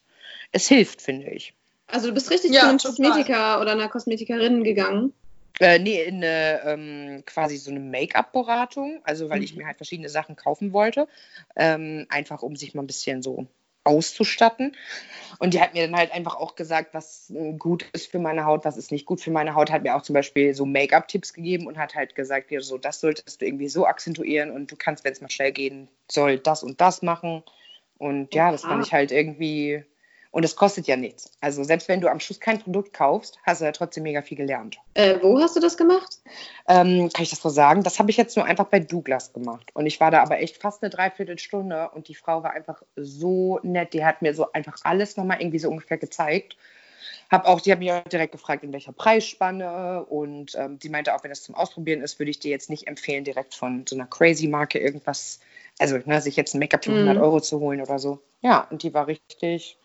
[0.52, 1.54] es hilft, finde ich.
[1.88, 5.14] Also du bist richtig ja, zu einem Kosmetiker oder einer Kosmetikerin gegangen?
[5.60, 9.44] Äh, nee, in eine, ähm, quasi so eine Make-up-Beratung, also weil mhm.
[9.44, 11.08] ich mir halt verschiedene Sachen kaufen wollte,
[11.56, 13.48] ähm, einfach um sich mal ein bisschen so
[13.84, 14.76] auszustatten.
[15.40, 18.46] Und die hat mir dann halt einfach auch gesagt, was äh, gut ist für meine
[18.46, 19.72] Haut, was ist nicht gut für meine Haut.
[19.72, 23.00] Hat mir auch zum Beispiel so Make-up-Tipps gegeben und hat halt gesagt, ja, so das
[23.00, 26.64] solltest du irgendwie so akzentuieren und du kannst, wenn es mal schnell gehen soll, das
[26.64, 27.44] und das machen.
[27.98, 29.84] Und ja, das fand ich halt irgendwie.
[30.32, 31.32] Und es kostet ja nichts.
[31.42, 34.38] Also selbst wenn du am Schluss kein Produkt kaufst, hast du ja trotzdem mega viel
[34.38, 34.78] gelernt.
[34.94, 36.20] Äh, wo hast du das gemacht?
[36.68, 37.82] Ähm, kann ich das so sagen?
[37.82, 39.72] Das habe ich jetzt nur einfach bei Douglas gemacht.
[39.74, 43.60] Und ich war da aber echt fast eine Dreiviertelstunde und die Frau war einfach so
[43.64, 43.94] nett.
[43.94, 46.58] Die hat mir so einfach alles nochmal irgendwie so ungefähr gezeigt.
[47.32, 50.06] Hab auch, die hat mich auch direkt gefragt, in welcher Preisspanne.
[50.06, 52.88] Und ähm, die meinte auch, wenn das zum Ausprobieren ist, würde ich dir jetzt nicht
[52.88, 55.40] empfehlen, direkt von so einer crazy Marke irgendwas
[55.80, 57.22] also ne, sich jetzt ein Make-up für 100 mhm.
[57.22, 58.20] Euro zu holen oder so.
[58.42, 59.78] Ja, und die war richtig,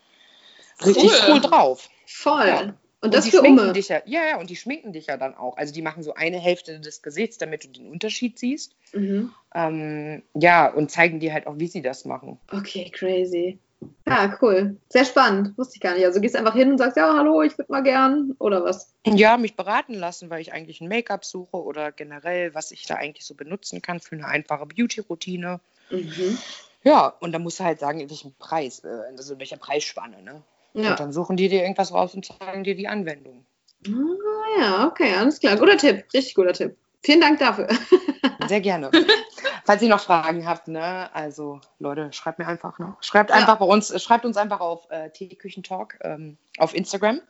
[0.84, 1.88] richtig cool, cool drauf.
[2.06, 2.46] Voll.
[2.46, 2.60] Ja.
[2.60, 3.72] Und, und das für Umme.
[3.72, 5.56] Dich ja, ja, ja, und die schminken dich ja dann auch.
[5.58, 8.76] Also die machen so eine Hälfte des Gesichts, damit du den Unterschied siehst.
[8.92, 9.30] Mhm.
[9.54, 12.40] Ähm, ja, und zeigen dir halt auch, wie sie das machen.
[12.50, 13.58] Okay, crazy.
[14.06, 14.78] Ja, cool.
[14.88, 15.56] Sehr spannend.
[15.58, 16.06] Wusste ich gar nicht.
[16.06, 18.94] Also gehst einfach hin und sagst, ja, hallo, ich würde mal gern oder was?
[19.06, 22.94] Ja, mich beraten lassen, weil ich eigentlich ein Make-up suche oder generell, was ich da
[22.94, 25.60] eigentlich so benutzen kann für eine einfache Beauty-Routine.
[25.90, 26.38] Mhm.
[26.82, 30.42] Ja, und dann musst du halt sagen, in welchem Preis, also in welcher Preisspanne, ne?
[30.74, 30.90] Ja.
[30.90, 33.46] Und dann suchen die dir irgendwas raus und zeigen dir die Anwendung.
[33.86, 35.56] Ah, ja, okay, alles klar.
[35.56, 36.76] Guter Tipp, richtig guter Tipp.
[37.02, 37.68] Vielen Dank dafür.
[38.48, 38.90] Sehr gerne.
[39.64, 42.96] Falls ihr noch Fragen habt, ne, also Leute, schreibt mir einfach, ne?
[43.00, 43.36] Schreibt ja.
[43.36, 47.20] einfach bei uns, schreibt uns einfach auf äh, Teeküchentalk ähm, auf Instagram.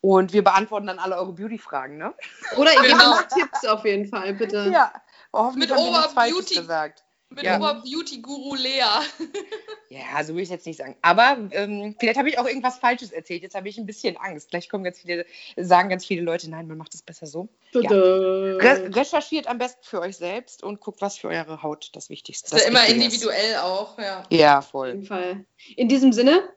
[0.00, 2.14] Und wir beantworten dann alle eure Beauty-Fragen, ne?
[2.56, 3.16] Oder ihr genau.
[3.16, 4.70] habt Tipps auf jeden Fall, bitte.
[4.72, 4.92] Ja,
[5.32, 6.54] hoffentlich Mit Ober Beauty.
[6.56, 7.04] gesagt.
[7.28, 7.56] Mit Ja.
[7.56, 8.82] Ober-Beauty-Guru Lea.
[9.88, 10.96] Ja, so will ich jetzt nicht sagen.
[11.00, 13.42] Aber ähm, vielleicht habe ich auch irgendwas Falsches erzählt.
[13.42, 14.50] Jetzt habe ich ein bisschen Angst.
[14.50, 15.24] Gleich kommen ganz viele,
[15.56, 17.48] sagen ganz viele Leute, nein, man macht es besser so.
[17.72, 17.94] Tada.
[17.94, 22.50] Re recherchiert am besten für euch selbst und guckt, was für eure Haut das Wichtigste
[22.50, 24.24] Das ist ja immer individuell auch, ja.
[24.30, 24.88] Ja, Auf voll.
[24.88, 25.46] jeden Fall.
[25.76, 26.48] In diesem Sinne,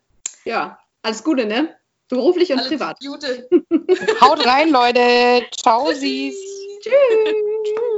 [0.43, 1.75] ja, alles Gute, ne?
[2.07, 2.97] Beruflich und Alles privat.
[2.99, 3.47] Gute.
[4.21, 5.45] Haut rein, Leute.
[5.55, 6.33] Ciao, Tschüssi.
[6.81, 6.93] Tschüss.